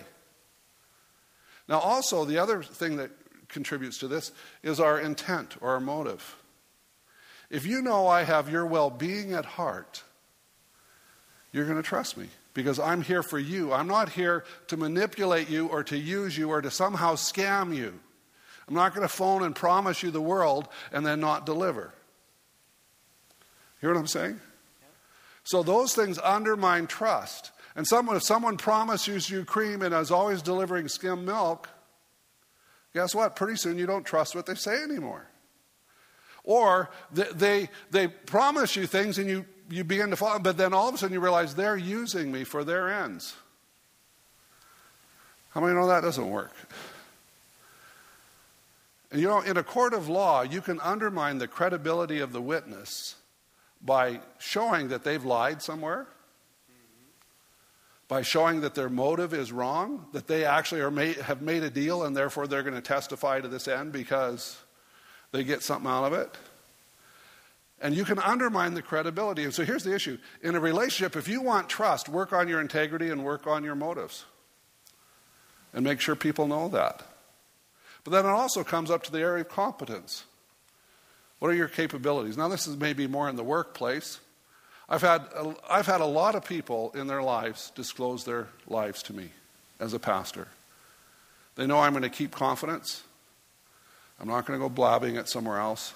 [1.67, 3.11] Now, also, the other thing that
[3.49, 4.31] contributes to this
[4.63, 6.35] is our intent or our motive.
[7.49, 10.03] If you know I have your well being at heart,
[11.57, 13.73] you're going to trust me because I'm here for you.
[13.73, 17.93] I'm not here to manipulate you or to use you or to somehow scam you.
[18.67, 21.93] I'm not going to phone and promise you the world and then not deliver.
[23.81, 24.39] Hear what I'm saying?
[25.43, 27.51] So those things undermine trust.
[27.75, 31.69] And someone, if someone promises you cream and is always delivering skim milk,
[32.93, 33.35] guess what?
[33.35, 35.27] Pretty soon you don't trust what they say anymore.
[36.43, 40.73] Or they, they, they promise you things and you, you begin to follow, but then
[40.73, 43.35] all of a sudden you realize they're using me for their ends.
[45.51, 46.53] How many know that doesn't work?
[49.11, 52.41] And you know, in a court of law, you can undermine the credibility of the
[52.41, 53.15] witness
[53.81, 56.07] by showing that they've lied somewhere
[58.07, 61.69] by showing that their motive is wrong, that they actually are made, have made a
[61.69, 64.57] deal and therefore they're going to testify to this end because
[65.31, 66.33] they get something out of it.
[67.79, 69.43] And you can undermine the credibility.
[69.43, 72.59] And so here's the issue in a relationship, if you want trust, work on your
[72.59, 74.25] integrity and work on your motives.
[75.73, 77.03] And make sure people know that.
[78.03, 80.23] But then it also comes up to the area of competence.
[81.39, 82.37] What are your capabilities?
[82.37, 84.19] Now, this is maybe more in the workplace.
[84.89, 85.23] I've had,
[85.69, 89.31] I've had a lot of people in their lives disclose their lives to me
[89.79, 90.47] as a pastor.
[91.55, 93.03] They know I'm going to keep confidence.
[94.19, 95.93] I'm not going to go blabbing it somewhere else.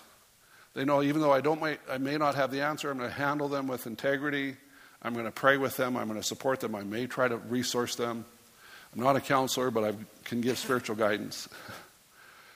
[0.73, 3.15] They know even though I, don't, I may not have the answer, I'm going to
[3.15, 4.55] handle them with integrity.
[5.01, 5.97] I'm going to pray with them.
[5.97, 6.75] I'm going to support them.
[6.75, 8.23] I may try to resource them.
[8.93, 9.93] I'm not a counselor, but I
[10.23, 11.49] can give spiritual guidance.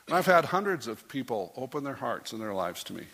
[0.08, 3.06] And I've had hundreds of people open their hearts and their lives to me.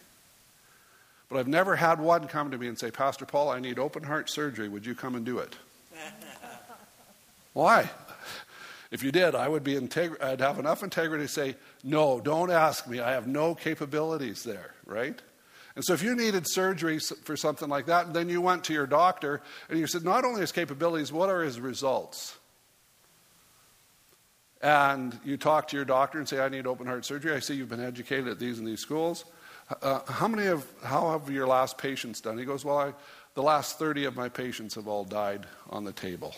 [1.30, 4.04] But I've never had one come to me and say, Pastor Paul, I need open
[4.04, 4.68] heart surgery.
[4.68, 5.56] Would you come and do it?
[7.54, 7.90] Why?
[8.92, 12.52] If you did, I would be integ- I'd have enough integrity to say, no, don't
[12.52, 13.00] ask me.
[13.00, 15.20] I have no capabilities there, right?
[15.76, 18.74] And so if you needed surgery for something like that, and then you went to
[18.74, 22.38] your doctor and you said, not only his capabilities, what are his results?
[24.62, 27.34] And you talk to your doctor and say, I need open heart surgery.
[27.34, 29.24] I see you've been educated at these and these schools.
[29.82, 32.38] Uh, how many of, how have your last patients done?
[32.38, 32.94] He goes, well, I,
[33.36, 36.36] the last 30 of my patients have all died on the table.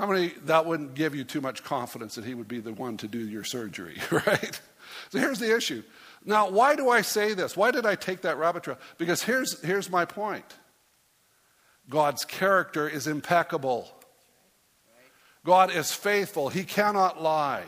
[0.00, 2.96] How many, that wouldn't give you too much confidence that he would be the one
[2.96, 4.58] to do your surgery, right?
[5.10, 5.82] So here's the issue.
[6.24, 7.54] Now, why do I say this?
[7.54, 8.78] Why did I take that rabbit trail?
[8.96, 10.46] Because here's, here's my point
[11.90, 13.90] God's character is impeccable,
[15.44, 17.64] God is faithful, He cannot lie.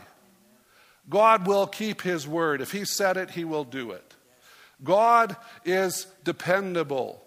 [1.10, 2.62] God will keep His word.
[2.62, 4.14] If He said it, He will do it.
[4.82, 7.22] God is dependable.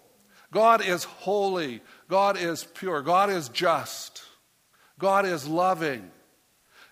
[0.50, 1.80] God is holy.
[2.08, 3.02] God is pure.
[3.02, 4.25] God is just.
[4.98, 6.10] God is loving.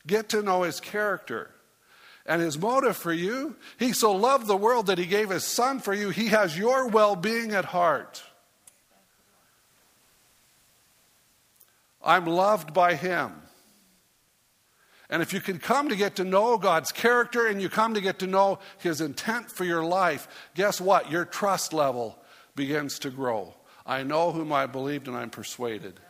[0.06, 1.50] Get to know his character.
[2.26, 5.78] And his motive for you, he so loved the world that he gave his son
[5.78, 6.08] for you.
[6.10, 8.22] He has your well being at heart.
[12.02, 13.32] I'm loved by him.
[15.10, 18.00] And if you can come to get to know God's character and you come to
[18.00, 21.10] get to know his intent for your life, guess what?
[21.10, 22.18] Your trust level
[22.56, 23.54] begins to grow.
[23.86, 26.00] I know whom I believed and I'm persuaded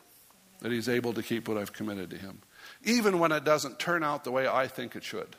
[0.65, 2.39] that he's able to keep what I've committed to him,
[2.85, 5.37] even when it doesn't turn out the way I think it should.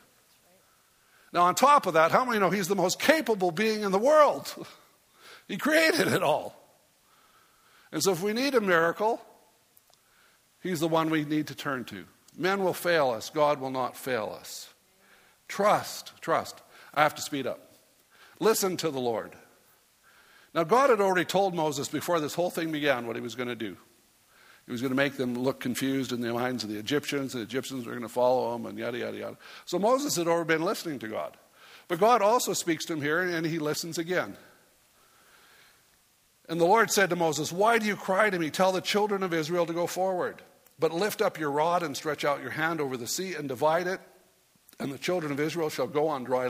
[1.33, 3.97] Now, on top of that, how many know he's the most capable being in the
[3.97, 4.53] world?
[5.47, 6.55] he created it all.
[7.91, 9.19] And so, if we need a miracle,
[10.61, 12.05] he's the one we need to turn to.
[12.37, 14.69] Men will fail us, God will not fail us.
[15.47, 16.61] Trust, trust.
[16.93, 17.71] I have to speed up.
[18.39, 19.31] Listen to the Lord.
[20.53, 23.49] Now, God had already told Moses before this whole thing began what he was going
[23.49, 23.75] to do.
[24.65, 27.33] He was going to make them look confused in the minds of the Egyptians.
[27.33, 29.37] The Egyptians were going to follow him, and yada, yada, yada.
[29.65, 31.37] So Moses had already been listening to God.
[31.87, 34.35] But God also speaks to him here, and he listens again.
[36.49, 38.49] And the Lord said to Moses, Why do you cry to me?
[38.49, 40.41] Tell the children of Israel to go forward.
[40.79, 43.87] But lift up your rod and stretch out your hand over the sea and divide
[43.87, 44.01] it
[44.79, 46.49] and the children of Israel shall go on dry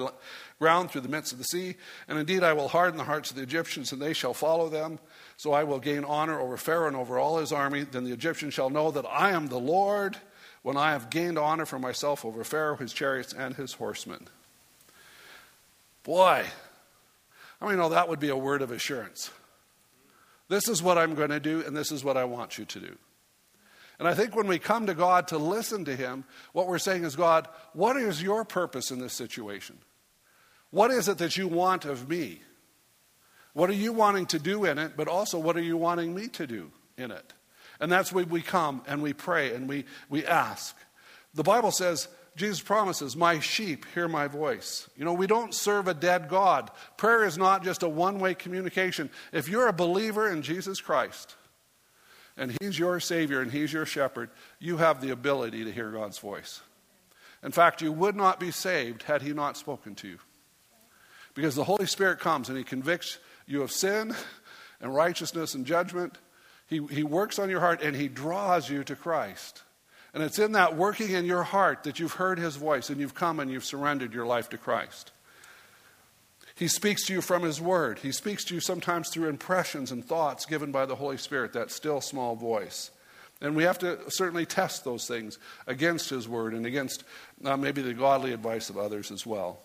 [0.59, 1.75] ground through the midst of the sea.
[2.07, 4.99] And indeed, I will harden the hearts of the Egyptians, and they shall follow them.
[5.37, 7.83] So I will gain honor over Pharaoh and over all his army.
[7.83, 10.17] Then the Egyptians shall know that I am the Lord
[10.63, 14.27] when I have gained honor for myself over Pharaoh, his chariots, and his horsemen.
[16.03, 16.45] Boy,
[17.61, 19.31] I mean, know that would be a word of assurance.
[20.47, 22.79] This is what I'm going to do, and this is what I want you to
[22.79, 22.97] do.
[23.99, 27.03] And I think when we come to God to listen to Him, what we're saying
[27.03, 29.77] is, God, what is your purpose in this situation?
[30.71, 32.41] What is it that you want of me?
[33.53, 36.27] What are you wanting to do in it, but also what are you wanting me
[36.29, 37.33] to do in it?
[37.79, 40.75] And that's where we come and we pray and we, we ask.
[41.33, 44.89] The Bible says, Jesus promises, My sheep hear my voice.
[44.97, 46.69] You know, we don't serve a dead God.
[46.97, 49.09] Prayer is not just a one way communication.
[49.31, 51.35] If you're a believer in Jesus Christ,
[52.37, 54.29] and He's your Savior and He's your shepherd,
[54.59, 56.61] you have the ability to hear God's voice.
[57.43, 60.19] In fact, you would not be saved had He not spoken to you.
[61.33, 64.15] Because the Holy Spirit comes and He convicts you of sin
[64.81, 66.17] and righteousness and judgment.
[66.67, 69.61] He, he works on your heart and He draws you to Christ.
[70.13, 73.13] And it's in that working in your heart that you've heard His voice and you've
[73.13, 75.11] come and you've surrendered your life to Christ.
[76.55, 77.99] He speaks to you from His Word.
[77.99, 81.69] He speaks to you sometimes through impressions and thoughts given by the Holy Spirit, that
[81.69, 82.91] still small voice.
[83.41, 85.37] And we have to certainly test those things
[85.67, 87.03] against His Word and against
[87.43, 89.59] uh, maybe the godly advice of others as well.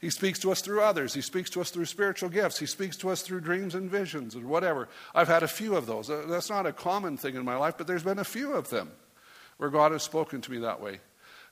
[0.00, 1.12] He speaks to us through others.
[1.12, 2.58] He speaks to us through spiritual gifts.
[2.58, 4.88] He speaks to us through dreams and visions or whatever.
[5.14, 6.08] I've had a few of those.
[6.08, 8.70] Uh, that's not a common thing in my life, but there's been a few of
[8.70, 8.90] them
[9.58, 11.00] where God has spoken to me that way.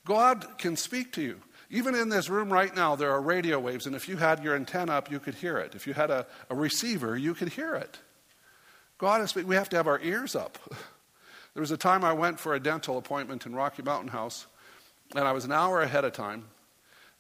[0.07, 1.43] God can speak to you.
[1.71, 4.57] Even in this room right now, there are radio waves, and if you had your
[4.57, 5.75] antenna up, you could hear it.
[5.75, 7.99] If you had a, a receiver, you could hear it.
[8.97, 10.59] God is We have to have our ears up.
[11.55, 14.47] There was a time I went for a dental appointment in Rocky Mountain House,
[15.17, 16.45] and I was an hour ahead of time,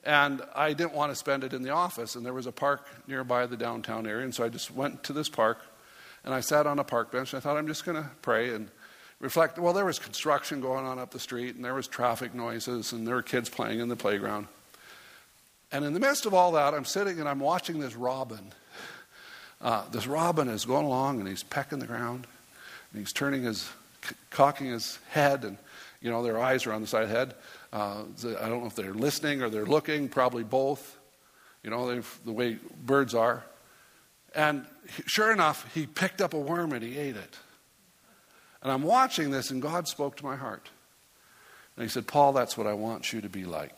[0.04, 2.14] and I didn't want to spend it in the office.
[2.14, 5.12] And there was a park nearby the downtown area, and so I just went to
[5.12, 5.58] this park,
[6.24, 8.54] and I sat on a park bench, and I thought, I'm just going to pray
[8.54, 8.70] and
[9.20, 12.92] reflect well, there was construction going on up the street, and there was traffic noises,
[12.92, 14.46] and there were kids playing in the playground.
[15.70, 18.52] And in the midst of all that, I'm sitting and I'm watching this robin.
[19.60, 22.26] Uh, this robin is going along and he's pecking the ground
[22.92, 23.68] and he's turning his,
[24.30, 25.58] cocking his head, and
[26.00, 27.34] you know their eyes are on the side of the head.
[27.72, 28.04] Uh,
[28.40, 30.96] I don't know if they're listening or they're looking, probably both.
[31.62, 33.44] You know the way birds are.
[34.34, 34.64] And
[35.06, 37.36] sure enough, he picked up a worm and he ate it.
[38.62, 40.68] And I'm watching this, and God spoke to my heart.
[41.76, 43.76] And He said, Paul, that's what I want you to be like.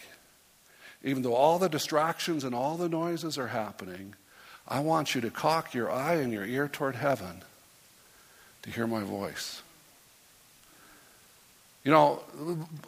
[1.02, 4.14] Even though all the distractions and all the noises are happening,
[4.66, 7.42] I want you to cock your eye and your ear toward heaven
[8.62, 9.62] to hear my voice.
[11.84, 12.22] You know,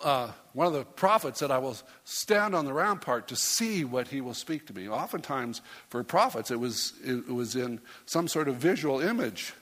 [0.04, 4.08] uh, one of the prophets said, I will stand on the rampart to see what
[4.08, 4.86] he will speak to me.
[4.86, 9.54] Oftentimes, for prophets, it was, it was in some sort of visual image.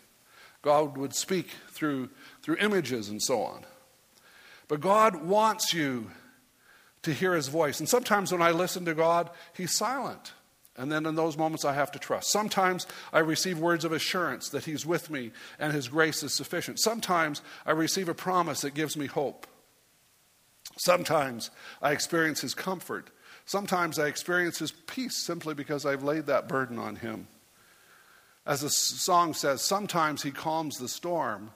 [0.62, 2.08] God would speak through,
[2.42, 3.64] through images and so on.
[4.68, 6.10] But God wants you
[7.02, 7.80] to hear his voice.
[7.80, 10.32] And sometimes when I listen to God, he's silent.
[10.76, 12.30] And then in those moments, I have to trust.
[12.30, 16.80] Sometimes I receive words of assurance that He's with me and His grace is sufficient.
[16.80, 19.46] Sometimes I receive a promise that gives me hope.
[20.78, 21.50] Sometimes
[21.82, 23.10] I experience His comfort.
[23.44, 27.26] Sometimes I experience His peace simply because I've laid that burden on Him.
[28.46, 31.50] As the song says, sometimes He calms the storm,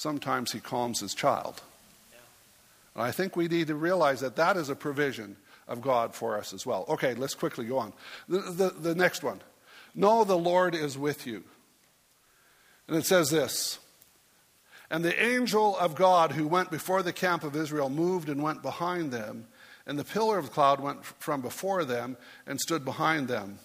[0.00, 1.60] sometimes He calms His child.
[2.94, 5.36] And I think we need to realize that that is a provision
[5.68, 6.84] of God for us as well.
[6.88, 7.92] Okay, let's quickly go on.
[8.28, 9.40] The, the, the next one.
[9.94, 11.44] Know the Lord is with you.
[12.88, 13.78] And it says this
[14.90, 18.62] And the angel of God who went before the camp of Israel moved and went
[18.62, 19.46] behind them,
[19.86, 23.58] and the pillar of the cloud went from before them and stood behind them.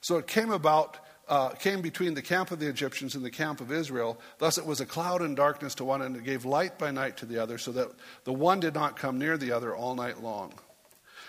[0.00, 0.98] So it came about.
[1.28, 4.20] Uh, came between the camp of the Egyptians and the camp of Israel.
[4.38, 7.16] Thus it was a cloud and darkness to one, and it gave light by night
[7.16, 7.88] to the other, so that
[8.22, 10.52] the one did not come near the other all night long.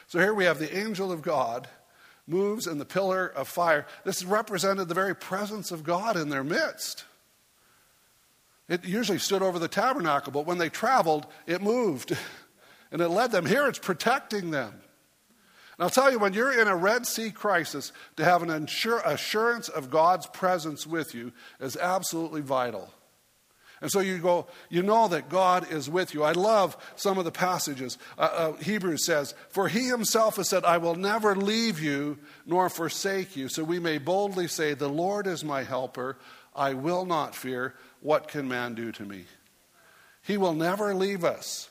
[0.07, 1.67] So here we have the angel of God
[2.27, 3.87] moves in the pillar of fire.
[4.03, 7.05] This represented the very presence of God in their midst.
[8.69, 12.15] It usually stood over the tabernacle, but when they traveled, it moved
[12.91, 13.45] and it led them.
[13.45, 14.73] Here it's protecting them.
[15.77, 19.69] And I'll tell you, when you're in a Red Sea crisis, to have an assurance
[19.69, 22.91] of God's presence with you is absolutely vital.
[23.79, 26.23] And so you go, you know that God is with you.
[26.23, 27.99] I love some of the passages.
[28.17, 32.69] Uh, uh, Hebrews says, For he himself has said, I will never leave you nor
[32.69, 33.49] forsake you.
[33.49, 36.17] So we may boldly say, The Lord is my helper.
[36.55, 37.75] I will not fear.
[38.01, 39.25] What can man do to me?
[40.23, 41.69] He will never leave us.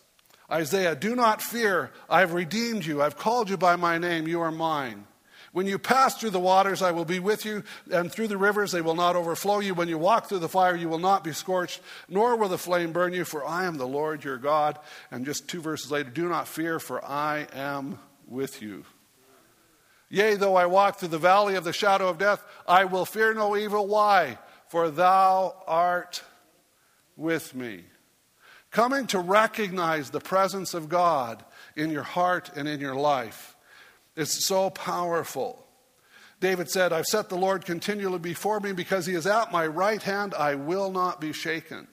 [0.51, 1.91] Isaiah, do not fear.
[2.09, 3.03] I've redeemed you.
[3.03, 4.29] I've called you by my name.
[4.29, 5.07] You are mine.
[5.53, 8.73] When you pass through the waters, I will be with you, and through the rivers,
[8.73, 9.73] they will not overflow you.
[9.73, 11.81] When you walk through the fire, you will not be scorched,
[12.11, 14.79] nor will the flame burn you, for I am the Lord your God.
[15.11, 18.85] And just two verses later, do not fear, for I am with you.
[20.11, 23.33] Yea, though I walk through the valley of the shadow of death, I will fear
[23.33, 23.87] no evil.
[23.87, 24.39] Why?
[24.69, 26.23] For thou art
[27.17, 27.85] with me.
[28.77, 31.43] Coming to recognize the presence of God
[31.77, 33.57] in your heart and in your life
[34.17, 35.67] it's so powerful.
[36.41, 40.03] David said, I've set the Lord continually before me because he is at my right
[40.03, 40.35] hand.
[40.35, 41.89] I will not be shaken.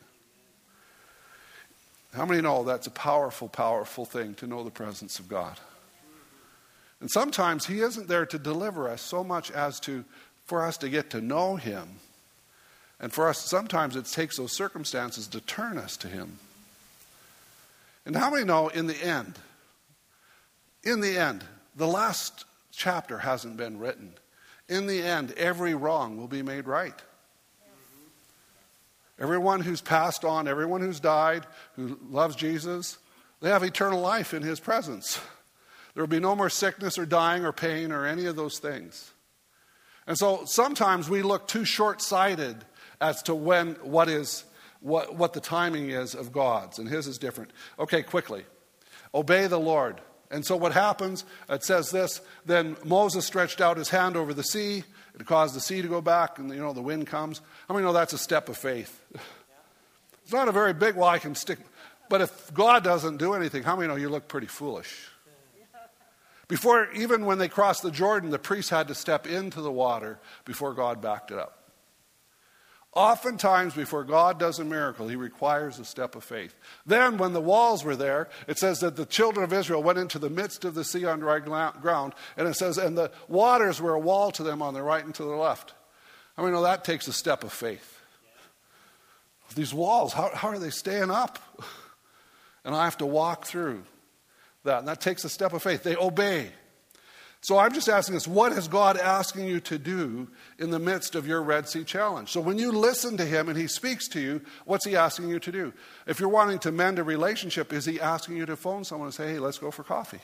[2.13, 5.57] How many know that's a powerful, powerful thing to know the presence of God?
[6.99, 10.03] And sometimes he isn't there to deliver us so much as to
[10.47, 11.87] for us to get to know him.
[12.99, 16.39] And for us, sometimes it takes those circumstances to turn us to him.
[18.05, 19.37] And how many know in the end,
[20.83, 21.43] in the end,
[21.75, 24.13] the last chapter hasn't been written.
[24.67, 26.99] In the end, every wrong will be made right.
[29.19, 31.45] Everyone who's passed on, everyone who's died,
[31.75, 32.97] who loves Jesus,
[33.41, 35.19] they have eternal life in his presence.
[35.93, 39.11] There will be no more sickness or dying or pain or any of those things.
[40.07, 42.57] And so sometimes we look too short sighted
[42.99, 44.43] as to when, what is,
[44.83, 47.51] what, what the timing is of God's, and his is different.
[47.79, 48.45] Okay, quickly.
[49.15, 50.01] Obey the Lord.
[50.29, 54.43] And so what happens, it says this, then Moses stretched out his hand over the
[54.43, 54.83] sea.
[55.15, 57.39] It caused the sea to go back, and you know, the wind comes.
[57.67, 59.01] How many know that's a step of faith?
[60.23, 61.59] It's not a very big, well, I can stick.
[62.09, 65.09] But if God doesn't do anything, how many know you look pretty foolish?
[66.47, 70.19] Before, even when they crossed the Jordan, the priests had to step into the water
[70.45, 71.62] before God backed it up.
[72.95, 76.55] Oftentimes, before God does a miracle, he requires a step of faith.
[76.85, 80.19] Then, when the walls were there, it says that the children of Israel went into
[80.19, 83.95] the midst of the sea on dry ground, and it says, and the waters were
[83.95, 85.73] a wall to them on the right and to the left.
[86.37, 87.99] I mean, well, that takes a step of faith.
[89.55, 91.39] These walls, how, how are they staying up?
[92.65, 93.83] And I have to walk through
[94.63, 94.79] that.
[94.79, 95.83] And that takes a step of faith.
[95.83, 96.51] They obey.
[97.43, 101.13] So I'm just asking this what is God asking you to do in the midst
[101.13, 102.31] of your Red Sea challenge?
[102.31, 105.39] So when you listen to Him and He speaks to you, what's He asking you
[105.39, 105.73] to do?
[106.07, 109.13] If you're wanting to mend a relationship, is He asking you to phone someone and
[109.13, 110.21] say, hey, let's go for coffee?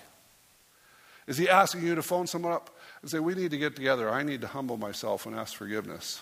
[1.27, 2.69] Is He asking you to phone someone up
[3.01, 4.09] and say, we need to get together?
[4.09, 6.21] I need to humble myself and ask forgiveness.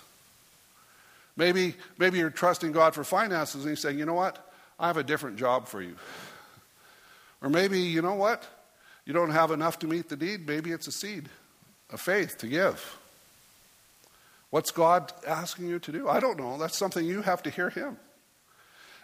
[1.36, 4.52] Maybe, maybe you're trusting God for finances and He's saying, you know what?
[4.80, 5.96] I have a different job for you.
[7.44, 8.48] Or maybe, you know what?
[9.08, 10.46] You don't have enough to meet the need.
[10.46, 11.30] Maybe it's a seed,
[11.90, 13.00] a faith to give.
[14.50, 16.10] What's God asking you to do?
[16.10, 16.58] I don't know.
[16.58, 17.96] That's something you have to hear Him.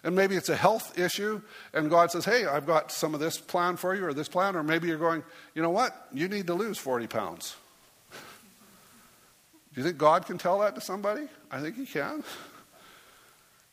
[0.03, 1.41] And maybe it's a health issue,
[1.73, 4.57] and God says, Hey, I've got some of this plan for you, or this plan.
[4.57, 5.23] Or maybe you're going,
[5.55, 6.09] You know what?
[6.11, 7.55] You need to lose 40 pounds.
[8.11, 11.29] Do you think God can tell that to somebody?
[11.49, 12.25] I think He can.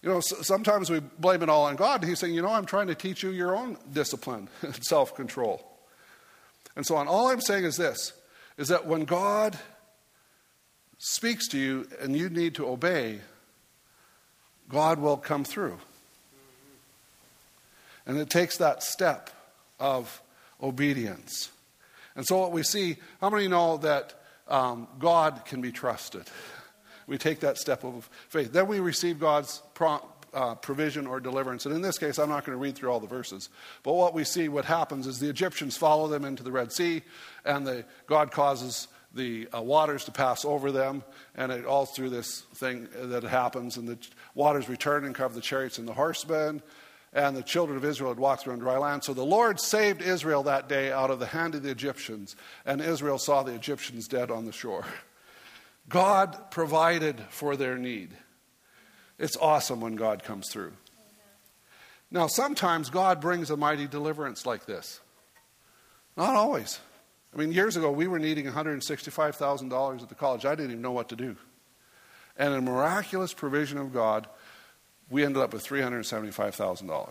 [0.01, 2.05] You know, sometimes we blame it all on God.
[2.05, 5.70] He's saying, You know, I'm trying to teach you your own discipline and self control
[6.77, 7.09] and so on.
[7.09, 8.13] All I'm saying is this
[8.57, 9.59] is that when God
[10.99, 13.21] speaks to you and you need to obey,
[14.69, 15.79] God will come through.
[18.07, 19.31] And it takes that step
[19.79, 20.21] of
[20.63, 21.51] obedience.
[22.17, 24.15] And so, what we see, how many know that
[24.49, 26.25] um, God can be trusted?
[27.07, 28.53] We take that step of faith.
[28.53, 29.63] Then we receive God's
[30.35, 31.67] uh, provision or deliverance.
[31.67, 33.49] And in this case, I'm not going to read through all the verses.
[33.83, 37.03] But what we see, what happens is the Egyptians follow them into the Red Sea,
[37.45, 41.03] and the, God causes the uh, waters to pass over them,
[41.35, 43.99] and it all through this thing that happens, and the
[44.35, 46.63] waters return and cover the chariots and the horsemen,
[47.13, 49.03] and the children of Israel had walked through dry land.
[49.03, 52.81] So the Lord saved Israel that day out of the hand of the Egyptians, and
[52.81, 54.85] Israel saw the Egyptians dead on the shore.
[55.89, 58.11] God provided for their need.
[59.21, 60.73] It's awesome when God comes through.
[62.11, 64.99] Now, sometimes God brings a mighty deliverance like this.
[66.17, 66.81] Not always.
[67.33, 70.47] I mean, years ago, we were needing $165,000 at the college.
[70.47, 71.37] I didn't even know what to do.
[72.39, 74.27] And a miraculous provision of God,
[75.11, 77.09] we ended up with $375,000.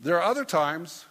[0.00, 1.04] There are other times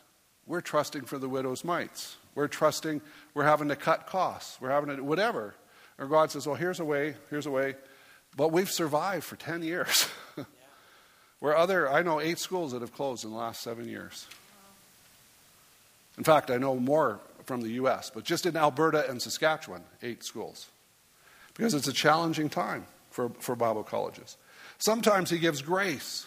[0.48, 2.18] we're trusting for the widow's mites.
[2.34, 3.02] We're trusting,
[3.36, 4.60] we're having to cut costs.
[4.60, 5.54] We're having to, whatever.
[6.00, 7.76] Or God says, well, here's a way, here's a way.
[8.36, 10.08] But we've survived for 10 years.
[11.40, 14.28] Where other, I know eight schools that have closed in the last seven years.
[16.18, 20.24] In fact, I know more from the U.S., but just in Alberta and Saskatchewan, eight
[20.24, 20.68] schools.
[21.56, 24.38] Because it's a challenging time for, for Bible colleges.
[24.78, 26.26] Sometimes He gives grace.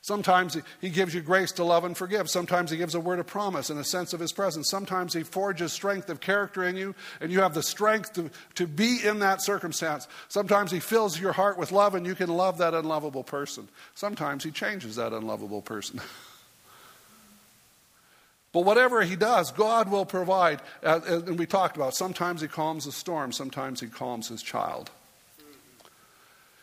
[0.00, 2.30] Sometimes he gives you grace to love and forgive.
[2.30, 4.70] Sometimes he gives a word of promise and a sense of his presence.
[4.70, 8.66] Sometimes he forges strength of character in you, and you have the strength to, to
[8.66, 10.06] be in that circumstance.
[10.28, 13.68] Sometimes he fills your heart with love, and you can love that unlovable person.
[13.94, 16.00] Sometimes he changes that unlovable person.
[18.52, 20.60] but whatever he does, God will provide.
[20.82, 24.90] And we talked about sometimes he calms the storm, sometimes he calms his child.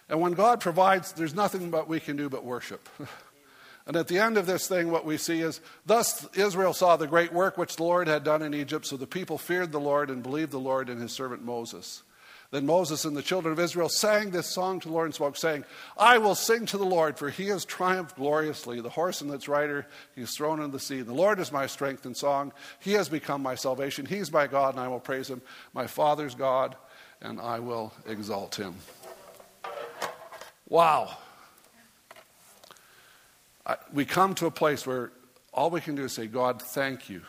[0.07, 2.87] And when God provides, there's nothing but we can do but worship.
[3.87, 7.07] And at the end of this thing, what we see is Thus Israel saw the
[7.07, 10.09] great work which the Lord had done in Egypt, so the people feared the Lord
[10.09, 12.01] and believed the Lord and his servant Moses.
[12.51, 15.35] Then Moses and the children of Israel sang this song to the Lord and spoke,
[15.35, 15.65] saying,
[15.97, 18.81] I will sing to the Lord, for he has triumphed gloriously.
[18.81, 21.01] The horse and its rider he is thrown into the sea.
[21.01, 22.53] The Lord is my strength and song.
[22.79, 24.05] He has become my salvation.
[24.05, 25.41] He is my God, and I will praise him.
[25.73, 26.75] My Father's God,
[27.21, 28.75] and I will exalt him.
[30.69, 31.17] Wow
[33.93, 35.11] we come to a place where
[35.53, 37.21] all we can do is say, God, thank you.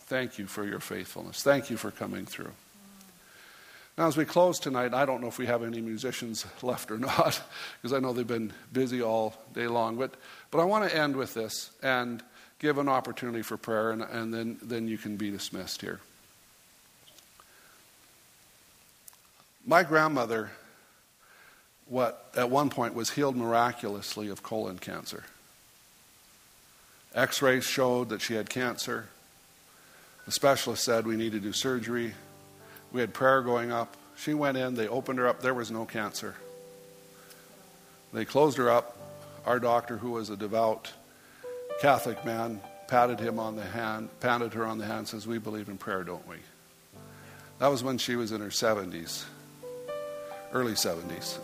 [0.00, 1.42] Thank you for your faithfulness.
[1.42, 2.50] Thank you for coming through.
[3.96, 6.98] Now, as we close tonight, I don't know if we have any musicians left or
[6.98, 7.40] not,
[7.80, 9.96] because I know they've been busy all day long.
[9.96, 10.14] But,
[10.50, 12.22] but I want to end with this and
[12.58, 16.00] give an opportunity for prayer, and, and then, then you can be dismissed here.
[19.66, 20.50] My grandmother,
[21.86, 25.24] what at one point was healed miraculously of colon cancer.
[27.14, 29.08] X rays showed that she had cancer.
[30.26, 32.14] The specialist said we need to do surgery.
[32.92, 33.96] We had prayer going up.
[34.16, 36.34] She went in, they opened her up, there was no cancer.
[38.12, 38.96] They closed her up.
[39.46, 40.92] Our doctor, who was a devout
[41.80, 45.68] Catholic man, patted him on the hand, patted her on the hand, says, We believe
[45.68, 46.36] in prayer, don't we?
[47.58, 49.24] That was when she was in her 70s,
[50.52, 51.38] early 70s.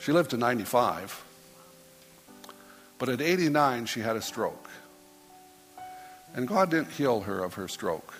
[0.00, 1.24] She lived to 95.
[2.98, 4.68] But at 89, she had a stroke.
[6.34, 8.14] And God didn't heal her of her stroke.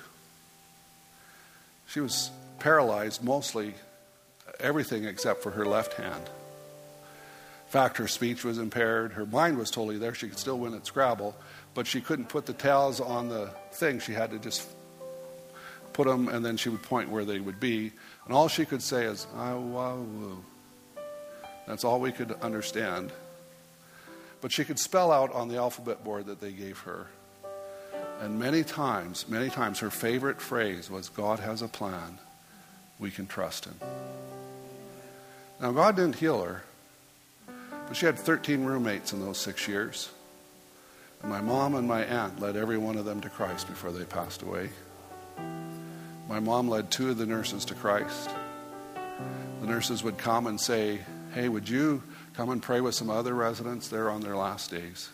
[1.87, 3.75] She was paralyzed mostly
[4.61, 6.25] everything except for her left hand.
[6.25, 9.13] In fact, her speech was impaired.
[9.13, 10.15] Her mind was totally there.
[10.15, 11.37] She could still win at Scrabble,
[11.75, 14.01] but she couldn't put the tails on the thing.
[14.01, 14.67] She had to just
[15.93, 17.93] put them, and then she would point where they would be.
[18.25, 20.07] And all she could say is, I wow.
[21.67, 23.13] That's all we could understand.
[24.41, 27.07] But she could spell out on the alphabet board that they gave her.
[28.21, 32.19] And many times, many times, her favorite phrase was, God has a plan.
[32.99, 33.77] We can trust him.
[35.61, 36.63] Now, God didn't heal her,
[37.87, 40.11] but she had 13 roommates in those six years.
[41.23, 44.05] And my mom and my aunt led every one of them to Christ before they
[44.05, 44.71] passed away.
[46.29, 48.31] My mom led two of the nurses to Christ.
[49.61, 51.01] The nurses would come and say,
[51.35, 52.03] Hey, would you
[52.39, 53.89] come and pray with some other residents?
[53.89, 55.09] They're on their last days.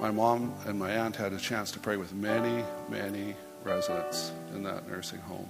[0.00, 4.64] My mom and my aunt had a chance to pray with many, many residents in
[4.64, 5.48] that nursing home.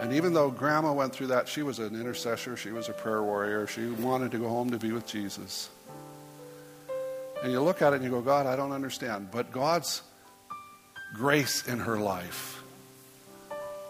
[0.00, 3.22] And even though grandma went through that, she was an intercessor, she was a prayer
[3.22, 5.70] warrior, she wanted to go home to be with Jesus.
[7.44, 9.28] And you look at it and you go, God, I don't understand.
[9.30, 10.02] But God's
[11.14, 12.60] grace in her life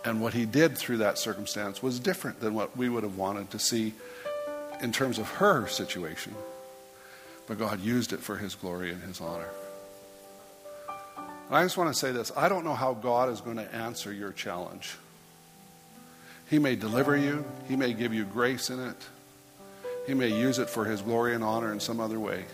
[0.04, 3.50] and what He did through that circumstance was different than what we would have wanted
[3.52, 3.94] to see
[4.82, 6.34] in terms of her situation.
[7.46, 9.48] But God used it for His glory and His honor.
[10.88, 13.74] And I just want to say this I don't know how God is going to
[13.74, 14.96] answer your challenge.
[16.48, 18.96] He may deliver you, He may give you grace in it,
[20.06, 22.44] He may use it for His glory and honor in some other way.